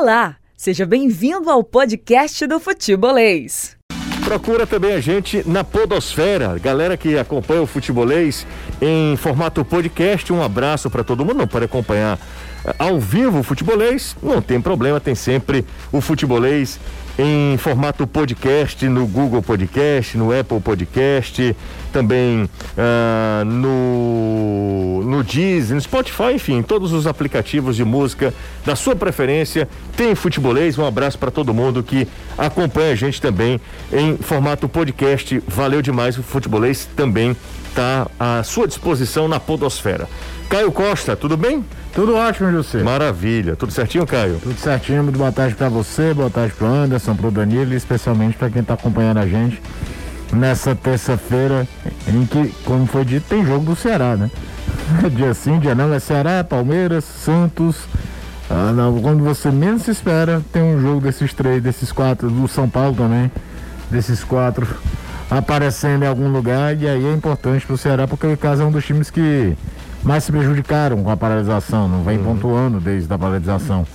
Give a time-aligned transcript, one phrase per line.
[0.00, 3.76] Olá, seja bem-vindo ao podcast do Futebolês.
[4.24, 6.58] Procura também a gente na Podosfera.
[6.58, 8.46] Galera que acompanha o futebolês
[8.80, 11.36] em formato podcast, um abraço para todo mundo.
[11.36, 12.18] Não pode acompanhar
[12.64, 16.80] eh, ao vivo o futebolês, não tem problema, tem sempre o futebolês
[17.22, 21.54] em formato podcast no Google Podcast, no Apple Podcast,
[21.92, 28.32] também uh, no, no Disney, no Spotify, enfim, todos os aplicativos de música
[28.64, 29.68] da sua preferência.
[29.94, 33.60] Tem futebolês, um abraço para todo mundo que acompanha a gente também
[33.92, 35.42] em formato podcast.
[35.46, 37.36] Valeu demais, o futebolês também
[37.70, 40.08] está à sua disposição na Podosfera.
[40.48, 41.64] Caio Costa, tudo bem?
[41.94, 42.82] Tudo ótimo, José.
[42.82, 43.56] Maravilha.
[43.56, 44.38] Tudo certinho, Caio?
[44.42, 45.02] Tudo certinho.
[45.02, 48.50] Muito boa tarde para você, boa tarde para Anderson, para o Danilo e especialmente para
[48.50, 49.60] quem está acompanhando a gente
[50.32, 51.66] nessa terça-feira
[52.06, 54.30] em que, como foi dito, tem jogo do Ceará, né?
[55.14, 57.76] Dia sim, dia não, é Ceará, Palmeiras, Santos.
[58.48, 62.48] Ah, não, quando você menos se espera, tem um jogo desses três, desses quatro, do
[62.48, 63.30] São Paulo também,
[63.90, 64.66] desses quatro
[65.30, 68.64] aparecendo em algum lugar e aí é importante para o Ceará porque o caso é
[68.64, 69.56] um dos times que
[70.02, 72.24] mais se prejudicaram com a paralisação, não vem uhum.
[72.24, 73.86] pontuando desde a paralisação.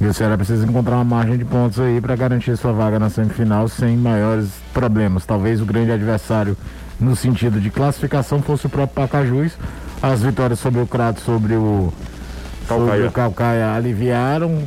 [0.00, 3.08] E o Ceará precisa encontrar uma margem de pontos aí para garantir sua vaga na
[3.08, 5.24] semifinal sem maiores problemas.
[5.24, 6.56] Talvez o grande adversário
[6.98, 9.52] no sentido de classificação fosse o próprio Pacajus.
[10.02, 11.92] As vitórias sobre o Crato, sobre o
[12.66, 14.64] Calcaia, sobre o Calcaia aliviaram,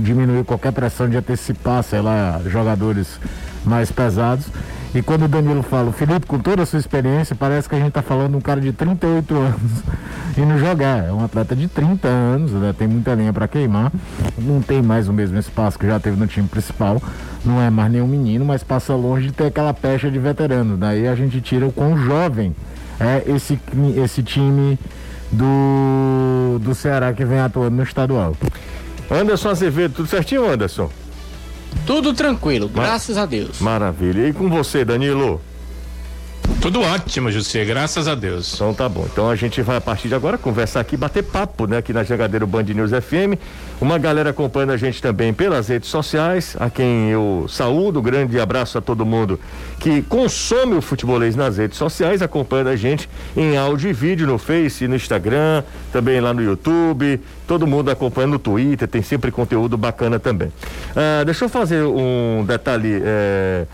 [0.00, 3.18] diminuiu qualquer pressão de antecipar, sei lá, jogadores
[3.64, 4.46] mais pesados.
[4.94, 7.88] E quando o Danilo fala, Felipe, com toda a sua experiência, parece que a gente
[7.88, 9.82] está falando de um cara de 38 anos
[10.36, 11.04] indo jogar.
[11.04, 12.74] É um atleta de 30 anos, né?
[12.76, 13.90] tem muita linha para queimar,
[14.36, 17.02] não tem mais o mesmo espaço que já teve no time principal,
[17.42, 20.76] não é mais nenhum menino, mas passa longe de ter aquela pecha de veterano.
[20.76, 22.54] Daí a gente tira o quão jovem
[23.00, 23.58] é esse,
[23.96, 24.78] esse time
[25.30, 28.36] do, do Ceará que vem atuando no estadual.
[29.10, 30.90] Anderson Azevedo, tudo certinho, Anderson?
[31.86, 33.60] Tudo tranquilo, graças a Deus.
[33.60, 34.28] Maravilha.
[34.28, 35.40] E com você, Danilo?
[36.60, 38.54] Tudo ótimo, José, graças a Deus.
[38.54, 39.06] Então tá bom.
[39.10, 42.04] Então a gente vai a partir de agora conversar aqui, bater papo, né, aqui na
[42.04, 43.38] Jangadeiro Band News FM.
[43.80, 48.78] Uma galera acompanhando a gente também pelas redes sociais, a quem eu saúdo, grande abraço
[48.78, 49.40] a todo mundo
[49.80, 54.38] que consome o futebolês nas redes sociais, acompanhando a gente em áudio e vídeo no
[54.38, 57.20] Face, no Instagram, também lá no YouTube,
[57.52, 60.50] todo mundo acompanhando no Twitter, tem sempre conteúdo bacana também.
[60.96, 62.98] Ah, deixa eu fazer um detalhe.
[63.04, 63.66] Eh,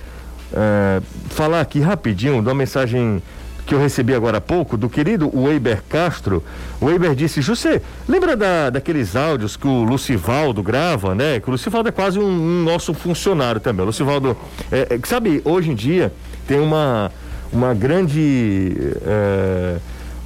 [0.50, 3.22] é, falar aqui rapidinho de uma mensagem
[3.66, 6.42] que eu recebi agora há pouco do querido Weiber Castro.
[6.80, 11.38] O Weiber disse: José, lembra da, daqueles áudios que o Lucivaldo grava, né?
[11.38, 13.82] Que o Lucivaldo é quase um, um nosso funcionário também.
[13.82, 14.36] O Lucivaldo,
[14.72, 16.12] é, é, sabe, hoje em dia
[16.48, 17.12] tem uma,
[17.52, 18.74] uma grande.
[19.06, 19.76] É,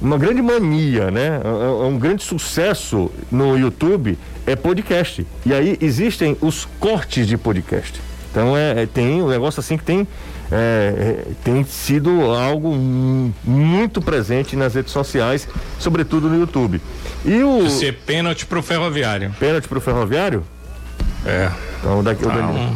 [0.03, 1.39] uma grande mania, né?
[1.43, 5.25] É, é um grande sucesso no YouTube é podcast.
[5.45, 7.99] E aí existem os cortes de podcast.
[8.29, 10.07] Então é, é, tem um negócio assim que tem,
[10.51, 12.75] é, é, tem sido algo
[13.43, 15.47] muito presente nas redes sociais,
[15.79, 16.81] sobretudo no YouTube.
[17.23, 17.69] E o.
[17.69, 19.33] Ser pênalti pro ferroviário.
[19.39, 20.43] Pênalti pro ferroviário?
[21.25, 21.49] É.
[21.79, 22.75] Então daqui ah, um,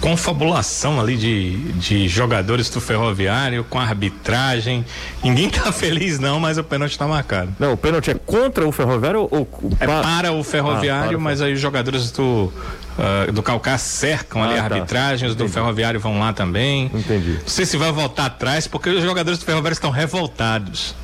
[0.00, 4.84] confabulação ali de, de jogadores do ferroviário com arbitragem.
[5.22, 7.54] Ninguém tá feliz, não, mas o pênalti tá marcado.
[7.58, 9.48] Não, o pênalti é contra o ferroviário ou.
[9.80, 12.52] É para o ferroviário, ah, mas aí os jogadores do
[12.98, 14.74] uh, do Calcá cercam ah, ali a tá.
[14.74, 16.90] arbitragem, os do Ferroviário vão lá também.
[16.92, 17.38] Entendi.
[17.40, 20.94] Não sei se vai voltar atrás, porque os jogadores do Ferroviário estão revoltados.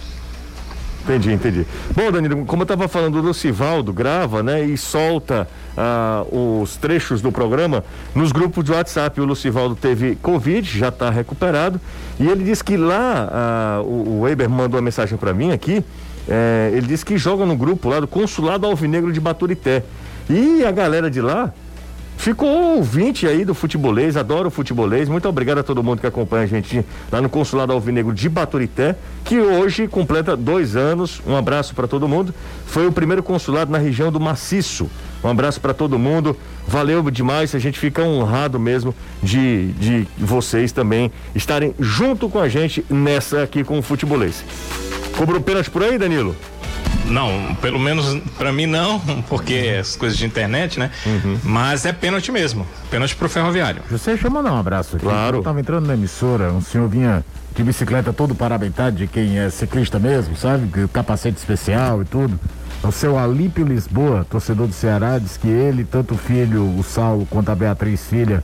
[1.05, 1.67] Entendi, entendi.
[1.97, 7.21] Bom, Danilo, como eu estava falando, o Lucivaldo grava, né, e solta uh, os trechos
[7.21, 9.21] do programa nos grupos de WhatsApp.
[9.21, 11.81] O Lucivaldo teve Covid, já está recuperado,
[12.21, 15.85] e ele disse que lá, uh, o, Weber mandou uma mensagem para mim aqui,
[16.29, 19.83] é, ele disse que joga no grupo lá do Consulado Alvinegro de Baturité.
[20.31, 21.53] E a galera de lá
[22.23, 25.09] Ficou ouvinte aí do futebolês, adoro o futebolês.
[25.09, 28.95] Muito obrigado a todo mundo que acompanha a gente lá no Consulado Alvinegro de Baturité,
[29.25, 31.21] que hoje completa dois anos.
[31.27, 32.33] Um abraço para todo mundo.
[32.65, 34.89] Foi o primeiro consulado na região do Maciço.
[35.25, 36.37] Um abraço para todo mundo.
[36.65, 37.57] Valeu demais.
[37.57, 43.43] A gente fica honrado mesmo de, de vocês também estarem junto com a gente nessa
[43.43, 44.45] aqui com o futebolês.
[45.19, 46.37] Cobrou pênalti por aí, Danilo?
[47.07, 49.81] Não, pelo menos para mim não, porque uhum.
[49.81, 50.91] as coisas de internet, né?
[51.05, 51.39] Uhum.
[51.43, 52.67] Mas é pênalti mesmo.
[52.91, 53.83] Pênalti pro ferroviário.
[53.91, 55.05] Você chama não um abraço aqui.
[55.05, 55.39] Claro.
[55.39, 59.51] Eu tava entrando na emissora, um senhor vinha de bicicleta todo paramentado de quem é
[59.51, 60.89] ciclista mesmo, sabe?
[60.89, 62.39] Capacete especial e tudo.
[62.83, 67.27] O seu Alípio Lisboa, torcedor do Ceará, diz que ele, tanto o filho, o Saulo,
[67.31, 68.43] quanto a Beatriz, filha,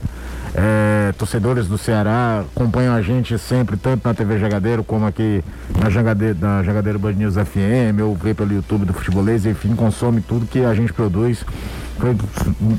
[0.55, 5.43] é, torcedores do Ceará acompanham a gente sempre, tanto na TV Jagadeiro como aqui
[5.79, 10.21] na Jagadeiro, na Jagadeiro Band News FM, ou vê pelo YouTube do Futebolês, enfim, consome
[10.21, 11.45] tudo que a gente produz
[11.99, 12.15] foi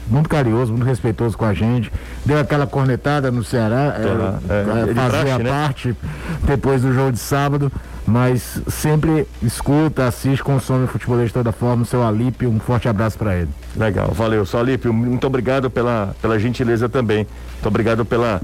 [0.08, 1.92] muito carinhoso, muito respeitoso com a gente.
[2.24, 5.50] Deu aquela cornetada no Ceará, é, é, fazia né?
[5.50, 5.96] parte
[6.44, 7.70] depois do jogo de sábado,
[8.06, 11.82] mas sempre escuta, assiste, consome o futebolês de toda forma.
[11.82, 13.50] O seu Alípio, um forte abraço para ele.
[13.76, 14.44] Legal, valeu.
[14.46, 17.26] Seu Alípio, muito obrigado pela, pela gentileza também.
[17.54, 18.40] Muito obrigado pela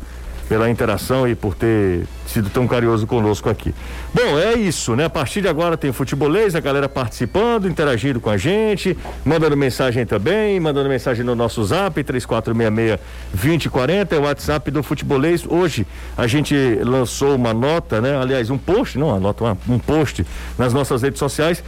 [0.48, 3.72] pela interação e por ter sido tão carinhoso conosco aqui.
[4.12, 5.06] Bom, é isso, né?
[5.06, 10.04] A partir de agora tem futebolês, a galera participando, interagindo com a gente, mandando mensagem
[10.04, 15.44] também, mandando mensagem no nosso zap, 3466-2040, é o WhatsApp do futebolês.
[15.48, 18.16] Hoje a gente lançou uma nota, né?
[18.16, 20.26] Aliás, um post, não uma nota, um post
[20.58, 21.62] nas nossas redes sociais,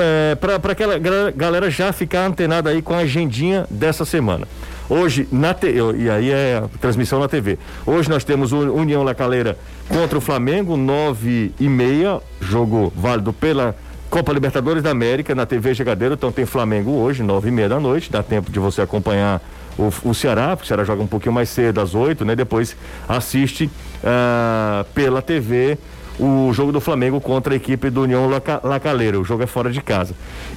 [0.00, 0.98] é, para aquela
[1.34, 4.46] galera já ficar antenada aí com a agendinha dessa semana.
[4.88, 5.66] Hoje, na te...
[5.68, 7.58] e aí é a transmissão na TV.
[7.84, 13.76] Hoje nós temos União Lacaleira contra o Flamengo, nove e meia, jogo válido pela
[14.08, 16.14] Copa Libertadores da América na TV Chegadeiro.
[16.14, 18.10] Então tem Flamengo hoje, nove e meia da noite.
[18.10, 19.42] Dá tempo de você acompanhar
[19.78, 22.34] o, o Ceará, porque o Ceará joga um pouquinho mais cedo, às oito, né?
[22.34, 22.74] Depois
[23.06, 25.76] assiste uh, pela TV
[26.18, 29.20] o jogo do Flamengo contra a equipe do União Laca, Lacaleira.
[29.20, 30.14] O jogo é fora de casa.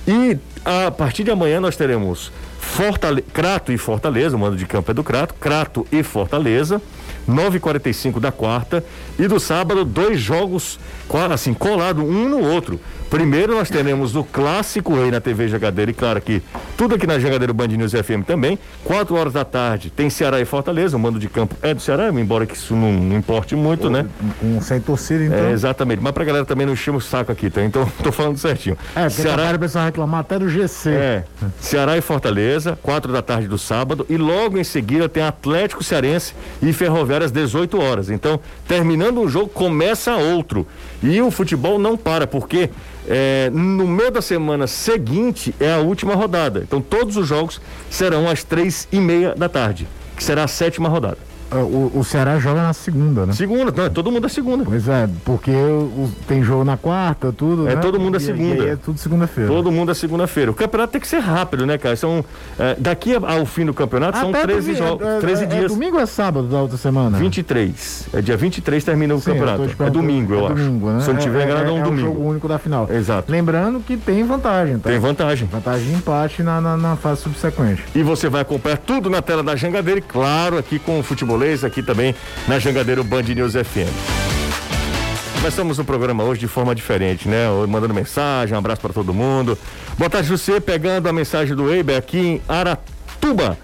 [0.08, 2.32] E a partir de amanhã nós teremos
[2.62, 6.80] Fortale Crato e Fortaleza, o mando de campo é do Crato, Crato e Fortaleza,
[7.28, 8.86] 9h45 da quarta.
[9.20, 10.80] E do sábado, dois jogos
[11.34, 12.80] assim, colados um no outro.
[13.12, 16.42] Primeiro nós teremos o clássico Rei na TV Jagadeira, e claro que
[16.78, 18.58] tudo aqui na Jagadeira Band News FM também.
[18.86, 22.08] Quatro horas da tarde tem Ceará e Fortaleza, o mando de campo é do Ceará,
[22.08, 24.06] embora que isso não, não importe muito, né?
[24.42, 25.38] Um, sem torcida, então.
[25.38, 27.62] É, exatamente, mas pra galera também não encher o saco aqui, tá?
[27.62, 28.78] Então tô falando certinho.
[28.96, 29.50] É, porque Ceará...
[29.50, 30.90] a reclamar até do GC.
[30.92, 31.24] É,
[31.60, 36.34] Ceará e Fortaleza, quatro da tarde do sábado, e logo em seguida tem Atlético Cearense
[36.62, 38.10] e Ferroviária às 18 horas.
[38.10, 40.66] Então, terminando um jogo, começa outro.
[41.04, 42.70] E o futebol não para, porque
[43.08, 46.62] é, no meio da semana seguinte é a última rodada.
[46.62, 47.60] Então todos os jogos
[47.90, 51.31] serão às três e meia da tarde, que será a sétima rodada.
[51.52, 53.34] É, o, o Ceará joga na segunda, né?
[53.34, 54.64] Segunda, não, é todo mundo é segunda.
[54.64, 57.68] Pois é, porque o, tem jogo na quarta, tudo.
[57.68, 57.82] É né?
[57.82, 58.64] todo mundo é segunda.
[58.64, 59.50] E, é tudo segunda-feira.
[59.50, 60.52] Todo mundo é segunda-feira.
[60.52, 61.96] O campeonato tem que ser rápido, né, cara?
[61.96, 62.24] São,
[62.58, 65.06] é, daqui ao fim do campeonato Até são 13 jogos.
[65.06, 65.66] É, 13 é, dias.
[65.66, 67.18] É domingo ou é sábado da outra semana?
[67.18, 68.08] 23.
[68.14, 69.64] É dia 23 termina o Sim, campeonato.
[69.64, 70.98] É domingo, eu domingo, acho.
[70.98, 71.04] Né?
[71.04, 72.08] Se eu não tiver enganado, é um domingo.
[72.08, 72.90] É o jogo único da final.
[72.90, 73.30] Exato.
[73.30, 74.90] Lembrando que tem vantagem, tá?
[74.90, 75.50] Tem vantagem.
[75.52, 77.84] Vantagem de empate na, na, na fase subsequente.
[77.94, 81.04] E você vai acompanhar tudo na tela da Jangadeira e, claro, aqui com o
[81.42, 82.14] aqui também
[82.48, 83.90] na Jangadeiro Band News FM.
[85.36, 87.48] Começamos o programa hoje de forma diferente, né?
[87.68, 89.58] Mandando mensagem, um abraço para todo mundo.
[89.98, 93.58] Boa tarde, José, pegando a mensagem do Eiber aqui em Aratuba,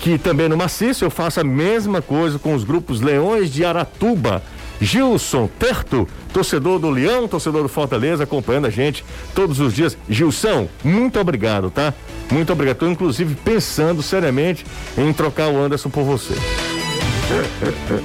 [0.00, 4.40] que também no Maciço eu faço a mesma coisa com os grupos Leões de Aratuba.
[4.80, 9.04] Gilson Terto, torcedor do Leão, torcedor do Fortaleza, acompanhando a gente
[9.34, 9.98] todos os dias.
[10.08, 11.92] Gilson, muito obrigado, tá?
[12.30, 12.76] Muito obrigado.
[12.76, 14.64] Estou inclusive pensando seriamente
[14.96, 16.34] em trocar o Anderson por você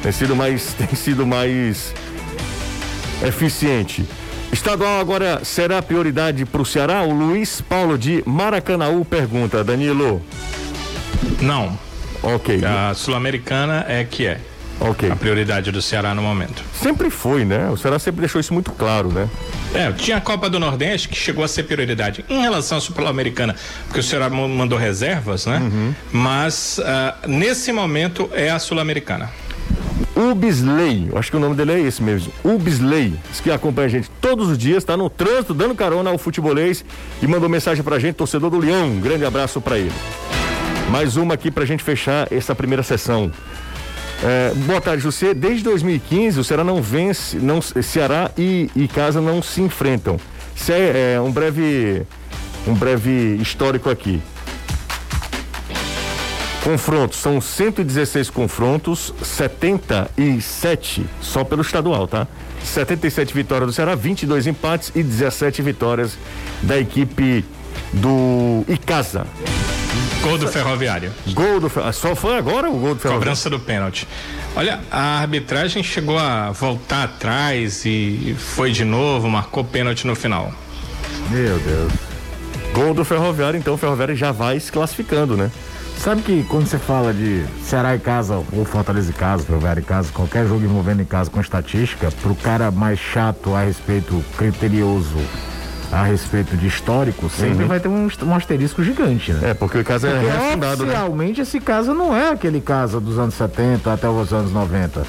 [0.01, 1.93] tem sido mais, tem sido mais
[3.25, 4.05] eficiente.
[4.51, 7.03] Estadual agora será prioridade para o Ceará?
[7.03, 10.21] O Luiz Paulo de Maracanaú pergunta, Danilo.
[11.41, 11.77] Não.
[12.21, 12.61] Ok.
[12.65, 14.39] A Sul-Americana é que é.
[14.79, 15.11] Ok.
[15.11, 16.63] A prioridade do Ceará no momento.
[16.73, 17.69] Sempre foi, né?
[17.69, 19.29] O Ceará sempre deixou isso muito claro, né?
[19.73, 23.55] É, tinha a Copa do Nordeste que chegou a ser prioridade em relação à Sul-Americana,
[23.85, 25.59] porque o Ceará mandou reservas, né?
[25.59, 25.93] Uhum.
[26.11, 29.29] Mas uh, nesse momento é a Sul-Americana.
[30.15, 32.31] Ubisley, acho que o nome dele é esse mesmo.
[32.43, 36.83] Ubisley, que acompanha a gente todos os dias, está no trânsito, dando carona ao futebolês
[37.21, 38.87] e mandou mensagem pra gente, torcedor do Leão.
[38.87, 39.93] Um grande abraço para ele.
[40.89, 43.31] Mais uma aqui pra gente fechar essa primeira sessão.
[44.21, 45.33] É, boa tarde, José.
[45.33, 50.17] Desde 2015 o Ceará não vence, não, Ceará e, e Casa não se enfrentam.
[50.55, 52.05] Isso é, é um breve,
[52.67, 54.21] um breve histórico aqui.
[56.63, 62.27] Confrontos, são 116 confrontos, 77 só pelo estadual, tá?
[62.61, 66.17] 77 vitórias do Ceará, 22 empates e 17 vitórias
[66.61, 67.45] da equipe
[67.93, 69.25] do Icasa.
[70.21, 71.11] Gol do Ferroviário.
[71.33, 73.19] Gol do Só foi agora o gol do Ferroviário?
[73.19, 74.07] Cobrança do pênalti.
[74.55, 80.51] Olha, a arbitragem chegou a voltar atrás e foi de novo, marcou pênalti no final.
[81.29, 81.93] Meu Deus.
[82.73, 85.49] Gol do Ferroviário, então o Ferroviário já vai se classificando, né?
[85.97, 89.85] Sabe que quando você fala de Ceará em casa, ou Fortaleza em casa, Ferroviário em
[89.85, 95.17] casa, qualquer jogo envolvendo em casa com estatística, pro cara mais chato a respeito, criterioso
[95.91, 97.67] a respeito de histórico, sempre uhum.
[97.67, 99.51] vai ter um, um, asterisco gigante, né?
[99.51, 100.93] É, porque o caso é refundado, né?
[100.93, 105.03] Realmente esse caso não é aquele caso dos anos 70 até os anos 90.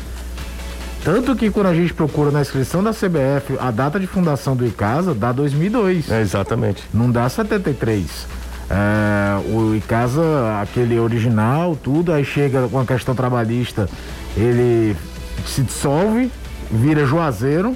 [1.05, 4.67] Tanto que quando a gente procura na inscrição da CBF a data de fundação do
[4.67, 6.11] ICASA, dá 2002.
[6.11, 6.83] É, exatamente.
[6.93, 8.27] Não dá 73.
[8.71, 13.89] É, o Icasa, aquele original, tudo, aí chega com a questão trabalhista,
[14.37, 14.97] ele
[15.45, 16.31] se dissolve,
[16.71, 17.75] vira Juazeiro,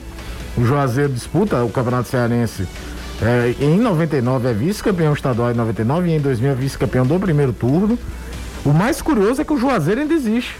[0.56, 2.68] o Juazeiro disputa o Campeonato Cearense
[3.22, 7.52] é, em 99 é vice-campeão estadual em 99 e em 2000 é vice-campeão do primeiro
[7.52, 7.98] turno.
[8.64, 10.56] O mais curioso é que o Juazeiro ainda existe.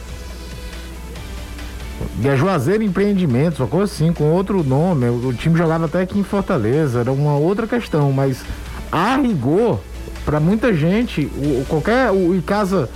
[2.20, 5.08] E é Juazeiro Empreendimentos, uma coisa assim, com outro nome.
[5.08, 8.44] O time jogava até aqui em Fortaleza, era uma outra questão, mas
[8.92, 9.80] a rigor,
[10.24, 12.88] para muita gente, o, qualquer o Icasa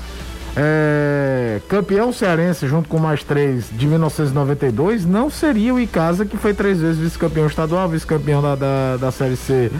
[0.60, 6.52] é, campeão cearense junto com mais três de 1992 não seria o Icasa que foi
[6.52, 9.70] três vezes vice-campeão estadual, vice-campeão da, da, da Série C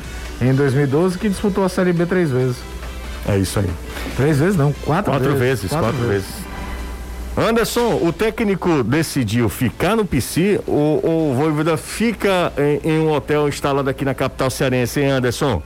[0.40, 2.58] em 2012, que disputou a Série B três vezes.
[3.26, 3.68] É isso aí.
[4.16, 5.62] Três vezes não, quatro, quatro vezes.
[5.62, 5.70] vezes.
[5.70, 6.26] Quatro, quatro vezes.
[6.26, 6.48] vezes.
[7.36, 13.10] Anderson, o técnico decidiu ficar no PC ou, ou o Voivoda fica em, em, um
[13.10, 15.60] hotel instalado aqui na capital cearense, hein, Anderson?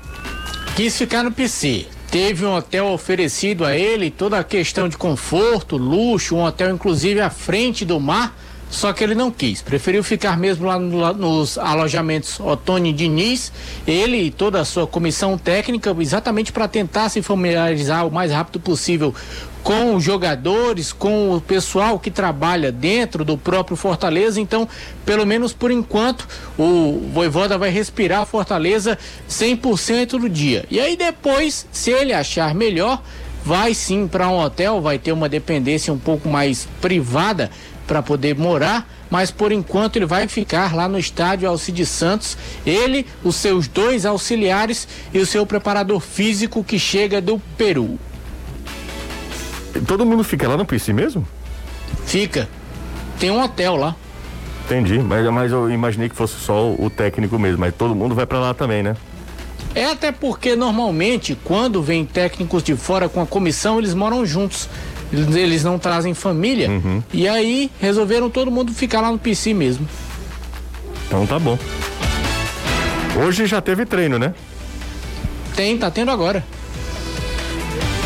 [0.74, 1.86] Quis ficar no PC.
[2.12, 7.22] Teve um hotel oferecido a ele, toda a questão de conforto, luxo, um hotel inclusive
[7.22, 8.36] à frente do mar,
[8.72, 9.60] só que ele não quis.
[9.60, 13.52] Preferiu ficar mesmo lá no, nos alojamentos Otônio Diniz,
[13.86, 18.58] ele e toda a sua comissão técnica, exatamente para tentar se familiarizar o mais rápido
[18.58, 19.14] possível
[19.62, 24.40] com os jogadores, com o pessoal que trabalha dentro do próprio Fortaleza.
[24.40, 24.66] Então,
[25.04, 26.26] pelo menos por enquanto,
[26.58, 28.98] o Voivoda vai respirar Fortaleza
[29.28, 30.64] 100% do dia.
[30.70, 33.02] E aí depois, se ele achar melhor,
[33.44, 37.50] vai sim para um hotel, vai ter uma dependência um pouco mais privada
[37.86, 38.88] para poder morar.
[39.10, 42.36] Mas por enquanto ele vai ficar lá no estádio Alcides Santos.
[42.64, 47.98] Ele, os seus dois auxiliares e o seu preparador físico que chega do Peru.
[49.86, 51.26] Todo mundo fica lá no PC mesmo?
[52.06, 52.48] Fica.
[53.18, 53.96] Tem um hotel lá.
[54.64, 58.26] Entendi, mas, mas eu imaginei que fosse só o técnico mesmo, mas todo mundo vai
[58.26, 58.96] para lá também, né?
[59.74, 64.68] É até porque normalmente quando vem técnicos de fora com a comissão, eles moram juntos.
[65.12, 66.70] Eles, não trazem família.
[66.70, 67.02] Uhum.
[67.12, 69.86] E aí resolveram todo mundo ficar lá no PC mesmo.
[71.06, 71.58] Então tá bom.
[73.22, 74.32] Hoje já teve treino, né?
[75.54, 76.42] Tem, tá tendo agora.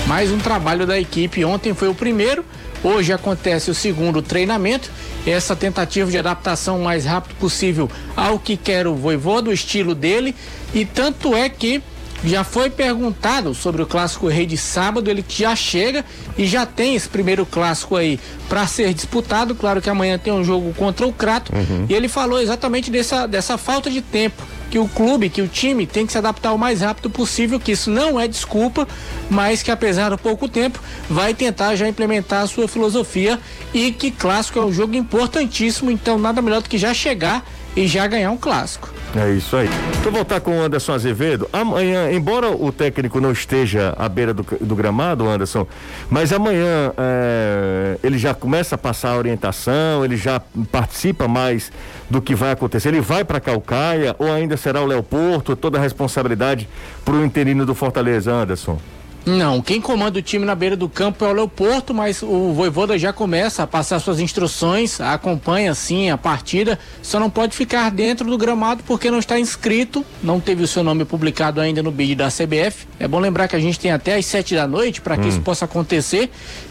[0.07, 1.45] Mais um trabalho da equipe.
[1.45, 2.45] Ontem foi o primeiro,
[2.83, 4.91] hoje acontece o segundo treinamento.
[5.25, 9.95] Essa tentativa de adaptação o mais rápido possível ao que quer o voivô, do estilo
[9.95, 10.35] dele.
[10.75, 11.83] E tanto é que
[12.25, 16.05] já foi perguntado sobre o clássico rei de sábado, ele já chega
[16.37, 18.19] e já tem esse primeiro clássico aí
[18.49, 19.55] para ser disputado.
[19.55, 21.53] Claro que amanhã tem um jogo contra o Crato.
[21.55, 21.87] Uhum.
[21.89, 25.87] E ele falou exatamente dessa, dessa falta de tempo que o clube, que o time
[25.87, 28.87] tem que se adaptar o mais rápido possível, que isso não é desculpa,
[29.31, 33.39] mas que apesar do pouco tempo, vai tentar já implementar a sua filosofia
[33.73, 37.45] e que clássico é um jogo importantíssimo, então nada melhor do que já chegar
[37.77, 38.89] e já ganhar um clássico.
[39.15, 39.69] É isso aí.
[40.03, 41.49] Vou voltar com o Anderson Azevedo.
[41.53, 45.67] Amanhã, embora o técnico não esteja à beira do, do gramado, Anderson,
[46.11, 50.41] mas amanhã é, ele já começa a passar a orientação, ele já
[50.73, 51.71] participa mais
[52.11, 52.89] do que vai acontecer.
[52.89, 55.55] Ele vai para Calcaia ou ainda será o Léo Porto?
[55.55, 56.69] Toda a responsabilidade
[57.05, 58.79] para o interino do Fortaleza, Anderson.
[59.27, 62.97] Não, quem comanda o time na beira do campo é o Leoporto, mas o Voivoda
[62.97, 68.31] já começa a passar suas instruções, acompanha sim a partida, só não pode ficar dentro
[68.31, 72.15] do gramado porque não está inscrito, não teve o seu nome publicado ainda no bid
[72.15, 72.87] da CBF.
[73.01, 75.29] É bom lembrar que a gente tem até às sete da noite para que hum.
[75.29, 76.31] isso possa acontecer.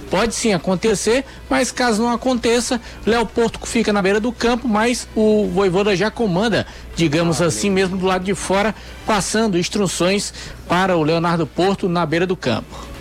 [0.09, 5.07] Pode sim acontecer, mas caso não aconteça, Léo Porto fica na beira do campo, mas
[5.15, 8.73] o Voivoda já comanda, digamos assim, mesmo do lado de fora,
[9.05, 10.33] passando instruções
[10.67, 12.95] para o Leonardo Porto na beira do campo.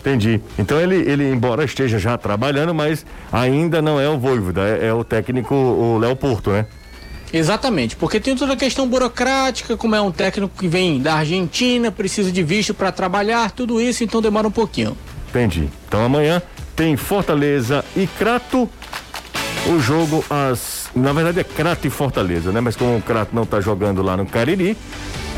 [0.00, 0.40] Entendi.
[0.58, 4.92] Então ele, ele embora esteja já trabalhando, mas ainda não é o Voivoda, é, é
[4.92, 6.66] o técnico, o Léo Porto, né?
[7.32, 11.90] Exatamente, porque tem toda a questão burocrática, como é um técnico que vem da Argentina,
[11.90, 14.94] precisa de visto para trabalhar, tudo isso, então demora um pouquinho.
[15.32, 15.70] Entendi.
[15.88, 16.42] Então amanhã
[16.76, 18.68] tem Fortaleza e Crato.
[19.66, 20.90] O jogo às.
[20.94, 22.60] Na verdade é Crato e Fortaleza, né?
[22.60, 24.76] Mas como o Crato não está jogando lá no Cariri,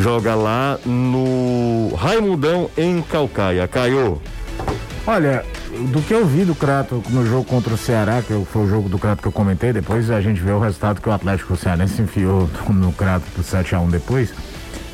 [0.00, 3.68] joga lá no Raimundão em Calcaia.
[3.68, 4.20] Caiu.
[5.06, 5.44] Olha,
[5.92, 8.88] do que eu vi do Crato no jogo contra o Ceará, que foi o jogo
[8.88, 12.02] do Crato que eu comentei, depois a gente vê o resultado que o Atlético Cearense
[12.02, 14.32] enfiou no Crato pro 7x1 depois.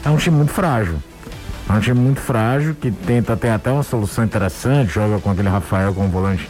[0.05, 0.97] É um time muito frágil.
[1.69, 5.49] É um time muito frágil, que tenta ter até uma solução interessante, joga com aquele
[5.49, 6.49] Rafael como volante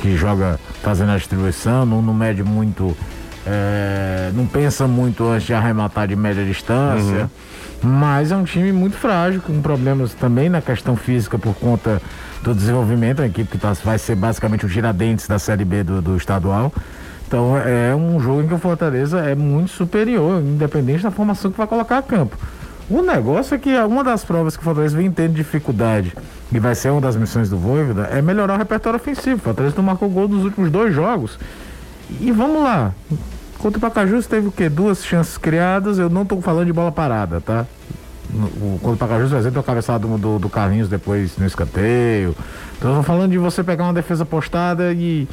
[0.00, 2.96] que joga fazendo a distribuição, não, não mede muito,
[3.46, 7.22] é, não pensa muito antes de arrematar de média distância.
[7.22, 7.28] Uhum.
[7.82, 12.00] Mas é um time muito frágil, com problemas também na questão física por conta
[12.42, 16.02] do desenvolvimento, a equipe que tá, vai ser basicamente o Tiradentes da Série B do,
[16.02, 16.72] do estadual.
[17.26, 21.56] Então é um jogo em que o Fortaleza é muito superior, independente da formação que
[21.56, 22.36] vai colocar a campo.
[22.90, 26.12] O negócio é que uma das provas que o Fortaleza vem tendo dificuldade
[26.52, 29.36] e vai ser uma das missões do Voivoda é melhorar o repertório ofensivo.
[29.36, 31.38] O Fortaleza não marcou gol nos últimos dois jogos.
[32.20, 32.92] E vamos lá.
[33.58, 34.68] Contra o Pacajus teve o quê?
[34.68, 36.00] Duas chances criadas.
[36.00, 37.64] Eu não estou falando de bola parada, tá?
[38.32, 42.34] O, quando o Pacajus, por exemplo, o cabeçado do, do Carlinhos depois no escanteio.
[42.76, 45.28] Então, eu falando de você pegar uma defesa postada e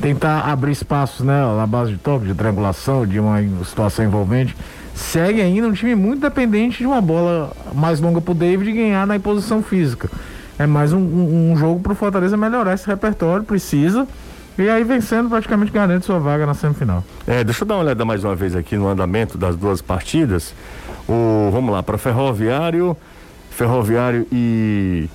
[0.00, 1.42] tentar abrir espaços, né?
[1.56, 4.54] Na base de toque, de triangulação, de uma situação envolvente.
[4.94, 9.16] Segue ainda um time muito dependente de uma bola mais longa pro David ganhar na
[9.16, 10.10] imposição física.
[10.58, 14.06] É mais um, um, um jogo pro Fortaleza melhorar esse repertório, precisa.
[14.58, 17.02] E aí vencendo praticamente garante sua vaga na semifinal.
[17.26, 20.52] É, deixa eu dar uma olhada mais uma vez aqui no andamento das duas partidas.
[21.08, 22.96] O, vamos lá, para Ferroviário,
[23.50, 25.08] Ferroviário e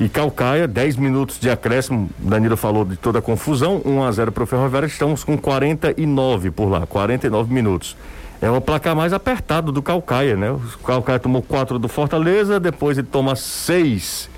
[0.00, 2.08] e Calcaia, 10 minutos de acréscimo.
[2.18, 4.86] Danilo falou de toda a confusão, 1 a 0 para o Ferroviário.
[4.86, 7.96] Estamos com 49 por lá, 49 minutos.
[8.40, 10.50] É o placar mais apertado do Calcaia, né?
[10.50, 14.30] O Calcaia tomou 4 do Fortaleza, depois ele toma 6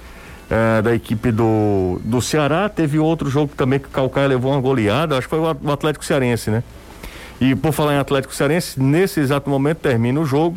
[0.48, 2.68] é, da equipe do, do Ceará.
[2.68, 6.04] Teve outro jogo também que o Calcaia levou uma goleada, acho que foi o Atlético
[6.04, 6.62] Cearense, né?
[7.40, 10.56] E por falar em Atlético Cearense, nesse exato momento termina o jogo.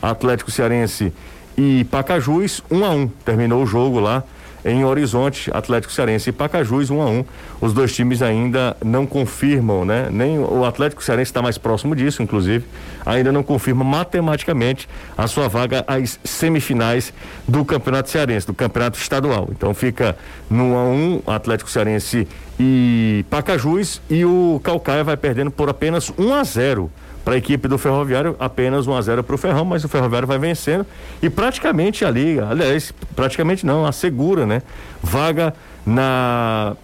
[0.00, 1.12] Atlético Cearense
[1.56, 3.08] e Pacajus, 1 um a 1 um.
[3.08, 4.22] Terminou o jogo lá
[4.64, 7.24] em Horizonte, Atlético Cearense e Pacajus, 1 um a 1 um.
[7.60, 10.08] Os dois times ainda não confirmam, né?
[10.10, 12.64] Nem o Atlético Cearense está mais próximo disso, inclusive,
[13.04, 17.12] ainda não confirma matematicamente a sua vaga às semifinais
[17.46, 19.48] do Campeonato Cearense, do Campeonato Estadual.
[19.50, 20.16] Então fica
[20.50, 26.12] no 1 a 1 Atlético Cearense e Pacajus e o Calcaia vai perdendo por apenas
[26.18, 26.90] 1 a 0
[27.28, 30.26] para a equipe do Ferroviário, apenas 1 a 0 para o Ferrão, mas o Ferroviário
[30.26, 30.86] vai vencendo
[31.22, 34.62] e praticamente ali, aliás, praticamente não, assegura, né?
[35.02, 35.52] Vaga
[35.84, 36.74] na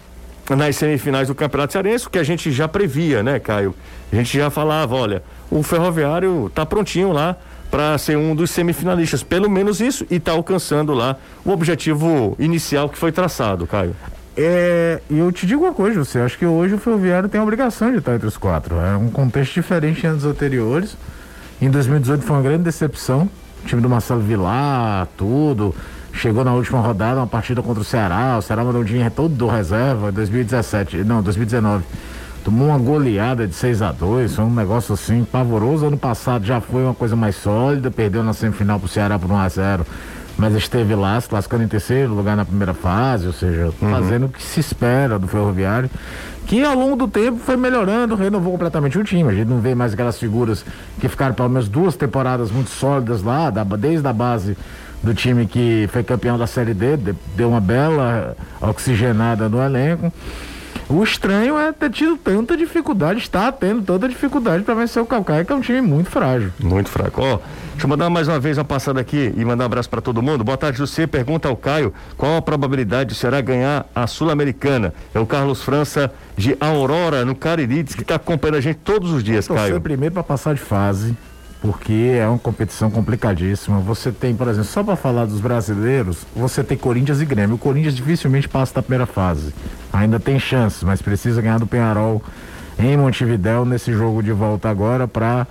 [0.47, 3.73] nas semifinais do Campeonato Cearense, o que a gente já previa, né, Caio?
[4.13, 7.35] A gente já falava, olha, o Ferroviário tá prontinho lá
[7.71, 12.87] para ser um dos semifinalistas, pelo menos isso, e está alcançando lá o objetivo inicial
[12.87, 13.95] que foi traçado, Caio.
[14.37, 17.43] É, e eu te digo uma coisa, você acho que hoje o Ferroviário tem a
[17.43, 18.75] obrigação de estar entre os quatro.
[18.75, 20.97] É um contexto diferente de anos anteriores.
[21.61, 23.29] Em 2018 foi uma grande decepção.
[23.63, 25.73] O time do Marcelo Vilar, tudo.
[26.11, 28.37] Chegou na última rodada, uma partida contra o Ceará.
[28.37, 30.11] O Ceará mandou o dinheiro todo do reserva.
[30.11, 31.83] 2017, não, 2019.
[32.43, 35.87] Tomou uma goleada de 6 a 2 Foi um negócio assim pavoroso.
[35.87, 37.89] Ano passado já foi uma coisa mais sólida.
[37.89, 39.85] Perdeu na semifinal pro Ceará por 1 a 0
[40.37, 43.89] mas esteve lá se classificando em terceiro lugar na primeira fase, ou seja, uhum.
[43.89, 45.89] fazendo o que se espera do Ferroviário,
[46.45, 49.29] que ao longo do tempo foi melhorando, renovou completamente o time.
[49.29, 50.65] A gente não vê mais aquelas figuras
[50.99, 54.57] que ficaram pelo menos duas temporadas muito sólidas lá, da, desde a base
[55.01, 56.97] do time que foi campeão da Série D,
[57.35, 60.11] deu uma bela oxigenada no elenco.
[60.87, 65.43] O estranho é ter tido tanta dificuldade, está tendo tanta dificuldade para vencer o Calcaia,
[65.43, 66.51] que é um time muito frágil.
[66.59, 67.21] Muito fraco.
[67.21, 67.39] Ó,
[67.71, 70.21] deixa eu mandar mais uma vez uma passada aqui e mandar um abraço para todo
[70.21, 70.43] mundo.
[70.43, 71.07] Boa tarde, José.
[71.07, 74.93] Pergunta ao Caio qual a probabilidade será ganhar a Sul-Americana.
[75.13, 79.23] É o Carlos França de Aurora, no Cariri, que está acompanhando a gente todos os
[79.23, 79.81] dias, Caio.
[79.81, 81.15] primeiro para passar de fase
[81.65, 83.79] porque é uma competição complicadíssima.
[83.79, 87.55] Você tem, por exemplo, só para falar dos brasileiros, você tem Corinthians e Grêmio.
[87.55, 89.51] O Corinthians dificilmente passa da primeira fase.
[89.91, 92.21] Ainda tem chances, mas precisa ganhar do Penharol
[92.77, 95.47] em Montevidéu nesse jogo de volta agora para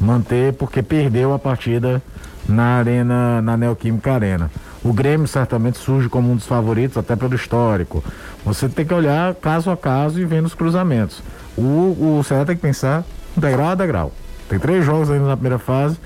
[0.00, 2.02] manter, porque perdeu a partida
[2.48, 4.50] na Arena, na Neoquímica Arena.
[4.82, 8.02] O Grêmio certamente surge como um dos favoritos, até pelo histórico.
[8.42, 11.22] Você tem que olhar caso a caso e vendo os cruzamentos.
[11.58, 13.04] O, o Ceará tem que pensar
[13.36, 14.12] degrau a degrau.
[14.48, 15.96] Tem três jogos ainda na primeira fase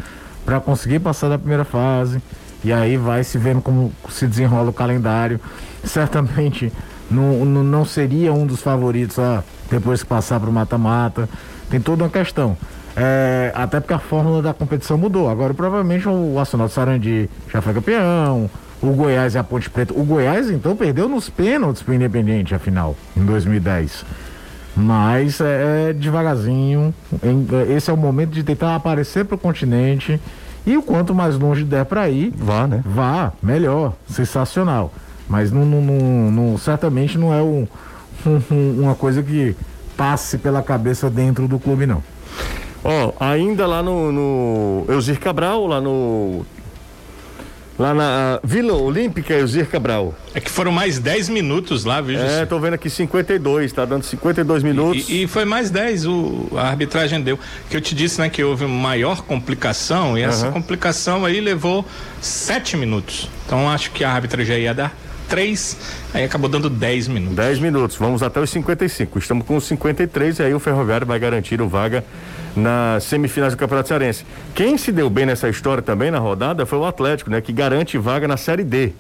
[0.45, 2.21] para conseguir passar da primeira fase.
[2.65, 5.41] E aí vai se vendo como se desenrola o calendário.
[5.85, 6.73] Certamente
[7.11, 11.29] não, não, seria um dos favoritos ah, depois que passar para o mata-mata.
[11.69, 12.57] Tem toda uma questão.
[12.97, 15.29] É, até porque a fórmula da competição mudou.
[15.29, 18.51] Agora, provavelmente, o Arsenal de Sarandi já foi campeão.
[18.81, 19.95] O Goiás e a Ponte Preta.
[19.95, 24.05] O Goiás, então, perdeu nos pênaltis para o Independente, afinal, em 2010.
[24.77, 26.95] Mas é, é devagarzinho.
[27.23, 30.21] Em, é, esse é o momento de tentar aparecer para o continente.
[30.65, 32.83] E o quanto mais longe der para ir, vá, né?
[32.85, 34.93] Vá, melhor, sensacional.
[35.29, 37.67] Mas não, não, não, não certamente não é um,
[38.27, 39.57] um, uma coisa que
[39.97, 42.03] passe pela cabeça dentro do clube, não.
[42.85, 46.45] Ó, oh, ainda lá no, no Eusir Cabral, lá no
[47.79, 50.15] Lá na Vila Olímpica, Eusir Cabral.
[50.35, 52.21] É que foram mais 10 minutos lá, viu?
[52.21, 55.09] É, tô vendo aqui 52, tá dando 52 minutos.
[55.09, 57.39] E, e, foi mais 10 o, a arbitragem deu.
[57.71, 61.85] Que eu te disse, né, que houve maior complicação e essa complicação aí levou
[62.21, 63.29] 7 minutos.
[63.47, 64.95] Então acho que a árbitra já ia dar
[65.29, 65.79] 3,
[66.13, 67.37] aí acabou dando 10 minutos.
[67.37, 69.19] 10 minutos, vamos até os 55.
[69.19, 72.05] Estamos com os 53 e aí o Ferroviário vai garantir o vaga
[72.57, 74.25] nas semifinais do Campeonato Cearense.
[74.55, 77.41] Quem se deu bem nessa história também na rodada foi o Atlético, né?
[77.41, 78.93] Que garante vaga na Série D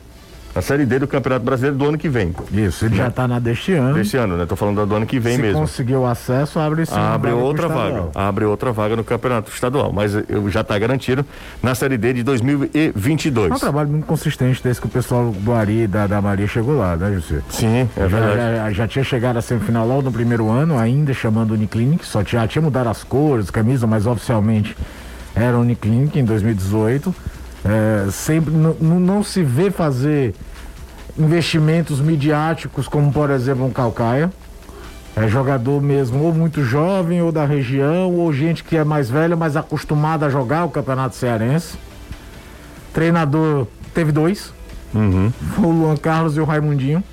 [0.55, 2.35] a Série D do Campeonato Brasileiro do ano que vem.
[2.53, 3.95] Isso, ele já está na deste ano.
[3.95, 4.45] Deste ano, né?
[4.45, 5.67] Tô falando do ano que vem Se mesmo.
[5.67, 6.95] Se conseguir o acesso, abre sim.
[6.95, 8.09] Abre outra vaga.
[8.15, 9.93] Abre outra vaga no Campeonato Estadual.
[9.93, 10.13] Mas
[10.49, 11.25] já está garantido
[11.63, 13.51] na Série D de 2022.
[13.51, 16.77] É um trabalho muito consistente desde que o pessoal do Ari da, da Maria chegou
[16.77, 17.41] lá, né, José?
[17.49, 18.57] Sim, é já, verdade.
[18.57, 22.47] Já, já, tinha chegado a semifinal logo no primeiro ano, ainda chamando Uniclinic, só tinha,
[22.47, 24.77] tinha mudado as cores, camisa, mas oficialmente
[25.35, 27.15] era Uniclinic em 2018.
[27.65, 30.35] É, sempre não se vê fazer
[31.19, 34.31] investimentos midiáticos, como por exemplo um Calcaia.
[35.15, 39.37] É jogador mesmo, ou muito jovem, ou da região, ou gente que é mais velha,
[39.37, 41.77] mas acostumada a jogar o Campeonato Cearense.
[42.95, 44.55] Treinador teve dois.
[44.95, 45.31] Uhum.
[45.59, 47.05] O Luan Carlos e o Raimundinho.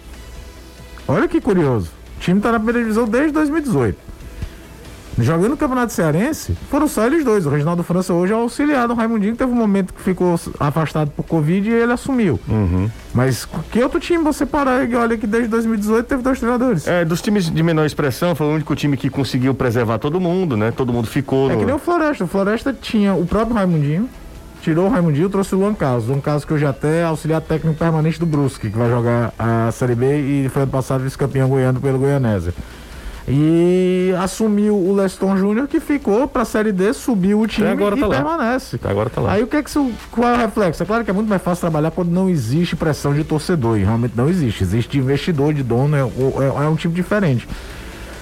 [1.08, 1.92] Olha que curioso.
[2.18, 4.09] O time está na primeira divisão desde 2018.
[5.24, 7.46] Jogando no Campeonato Cearense, foram só eles dois.
[7.46, 11.12] O Reginaldo França hoje é auxiliar do Raimundinho, que teve um momento que ficou afastado
[11.12, 12.40] por Covid e ele assumiu.
[12.48, 12.90] Uhum.
[13.14, 16.88] Mas que outro time você parar e olha que desde 2018 teve dois treinadores?
[16.88, 20.56] É, dos times de menor expressão, foi o único time que conseguiu preservar todo mundo,
[20.56, 20.72] né?
[20.72, 21.50] Todo mundo ficou.
[21.50, 21.60] É no...
[21.60, 22.24] que nem o Floresta.
[22.24, 24.10] O Floresta tinha o próprio Raimundinho,
[24.62, 26.06] tirou o Raimundinho trouxe o Luan Carlos.
[26.06, 29.34] O Luan Carlos que hoje até é auxiliar técnico permanente do Brusque, que vai jogar
[29.38, 32.54] a Série B e foi ano passado vice-campeão goiano pelo Goianésia.
[33.30, 37.96] E assumiu o Leston Júnior que ficou para a Série D, subiu o time agora
[37.96, 38.80] e tá permanece.
[38.84, 39.34] Agora tá lá.
[39.34, 40.82] Aí o que é que isso, qual é o reflexo?
[40.82, 43.84] É claro que é muito mais fácil trabalhar quando não existe pressão de torcedor, e
[43.84, 44.64] realmente não existe.
[44.64, 47.48] Existe investidor, de dono, é, é, é um tipo diferente.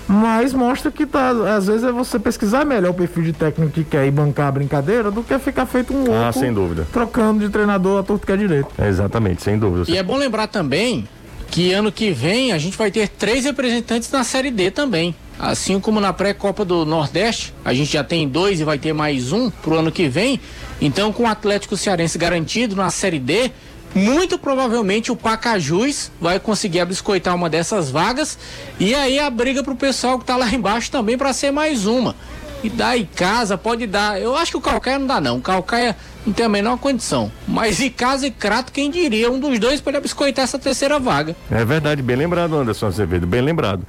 [0.07, 3.83] Mas mostra que tá, às vezes é você pesquisar melhor o perfil de técnico que
[3.83, 6.13] quer ir bancar a brincadeira do que ficar feito um outro.
[6.13, 6.87] Ah, sem dúvida.
[6.93, 8.69] Trocando de treinador a torto que é direito.
[8.77, 9.89] É exatamente, sem dúvida.
[9.91, 11.05] E é bom lembrar também
[11.49, 15.15] que ano que vem a gente vai ter três representantes na Série D também.
[15.39, 19.31] Assim como na pré-copa do Nordeste, a gente já tem dois e vai ter mais
[19.31, 20.39] um pro ano que vem.
[20.81, 23.51] Então, com o Atlético Cearense garantido na Série D,
[23.93, 28.37] muito provavelmente o Pacajus vai conseguir abiscoitar uma dessas vagas.
[28.79, 32.15] E aí a briga pro pessoal que tá lá embaixo também para ser mais uma.
[32.63, 34.19] E dá em casa, pode dar.
[34.19, 35.37] Eu acho que o Calcaia não dá, não.
[35.37, 35.95] O Calcaia
[36.27, 37.31] não tem a menor condição.
[37.47, 39.31] Mas em casa e Crato, quem diria?
[39.31, 41.33] Um dos dois pode biscoitar essa terceira vaga.
[41.49, 43.87] É verdade, bem lembrado, Anderson Azevedo, bem lembrado.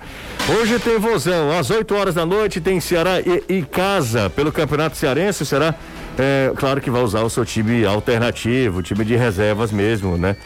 [0.48, 4.96] Hoje tem vozão, às 8 horas da noite tem Ceará e, e Casa pelo Campeonato
[4.96, 5.44] Cearense.
[5.44, 5.74] Será?
[6.16, 10.37] É, claro que vai usar o seu time alternativo, time de reservas mesmo, né?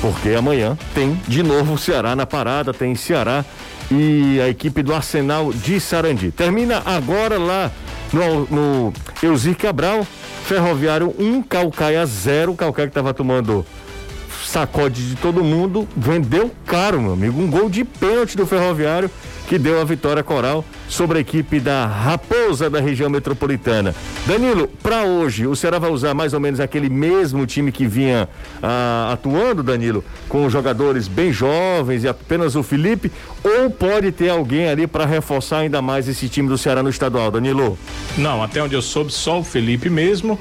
[0.00, 3.44] Porque amanhã tem de novo o Ceará na parada, tem Ceará
[3.90, 6.30] e a equipe do Arsenal de Sarandi.
[6.30, 7.70] Termina agora lá
[8.12, 10.06] no, no Elzir Cabral,
[10.44, 12.54] Ferroviário 1, Calcaia 0.
[12.54, 13.64] Calcaia que estava tomando
[14.44, 17.40] sacode de todo mundo, vendeu caro, meu amigo.
[17.40, 19.10] Um gol de pênalti do Ferroviário
[19.48, 23.94] que deu a vitória coral sobre a equipe da Raposa da região metropolitana.
[24.26, 28.28] Danilo, para hoje, o Ceará vai usar mais ou menos aquele mesmo time que vinha
[28.62, 33.10] ah, atuando, Danilo, com jogadores bem jovens e apenas o Felipe,
[33.42, 37.30] ou pode ter alguém ali para reforçar ainda mais esse time do Ceará no estadual,
[37.30, 37.78] Danilo?
[38.16, 40.38] Não, até onde eu soube, só o Felipe mesmo.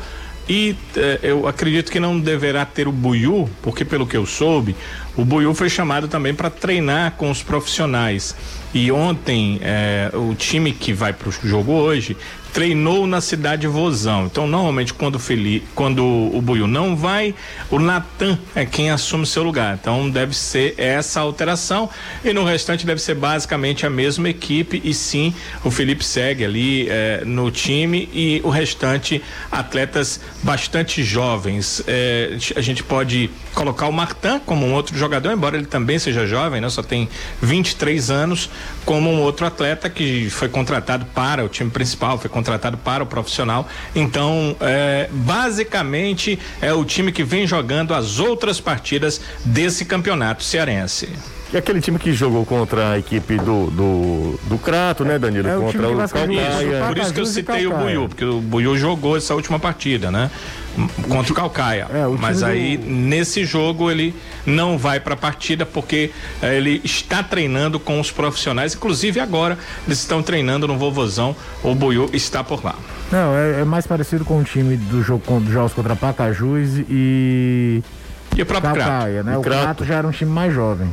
[0.47, 4.75] E eh, eu acredito que não deverá ter o Buiu, porque pelo que eu soube,
[5.15, 8.35] o Buiu foi chamado também para treinar com os profissionais.
[8.73, 12.17] E ontem, eh, o time que vai para o jogo hoje
[12.53, 14.27] treinou na cidade de Vozão.
[14.27, 17.33] Então, normalmente, quando o, Felipe, quando o Buiu não vai,
[17.71, 19.77] o Natan é quem assume seu lugar.
[19.81, 21.89] Então, deve ser essa alteração.
[22.23, 24.79] E no restante, deve ser basicamente a mesma equipe.
[24.83, 25.33] E sim,
[25.63, 31.81] o Felipe segue ali eh, no time e o restante, atletas bastante jovens.
[31.87, 36.27] Eh, a gente pode colocar o Martin como um outro jogador, embora ele também seja
[36.27, 36.69] jovem, né?
[36.69, 37.09] Só tem
[37.41, 38.49] 23 anos,
[38.85, 43.05] como um outro atleta que foi contratado para o time principal, foi contratado para o
[43.05, 43.67] profissional.
[43.95, 51.09] Então, é, basicamente, é o time que vem jogando as outras partidas desse campeonato cearense.
[51.53, 55.47] E aquele time que jogou contra a equipe do, do, do Crato, né, Danilo?
[55.47, 56.85] É o contra o Calcaia.
[56.87, 60.31] Por isso que eu citei o Buiu, porque o Buiu jogou essa última partida, né?
[61.07, 61.87] Contra o Calcaia.
[61.93, 62.89] É, o Mas aí, do...
[62.89, 64.15] nesse jogo, ele
[64.47, 66.09] não vai para a partida porque
[66.41, 68.73] eh, ele está treinando com os profissionais.
[68.73, 71.35] Inclusive, agora, eles estão treinando no Vovozão.
[71.61, 72.73] O Buiu está por lá.
[73.11, 77.83] Não, é, é mais parecido com o time do jogo dos jogos contra Pacajus e.
[78.35, 79.29] E o próprio Calcaia, Crato.
[79.29, 79.37] né?
[79.37, 79.61] O, o Crato.
[79.61, 80.91] Crato já era um time mais jovem.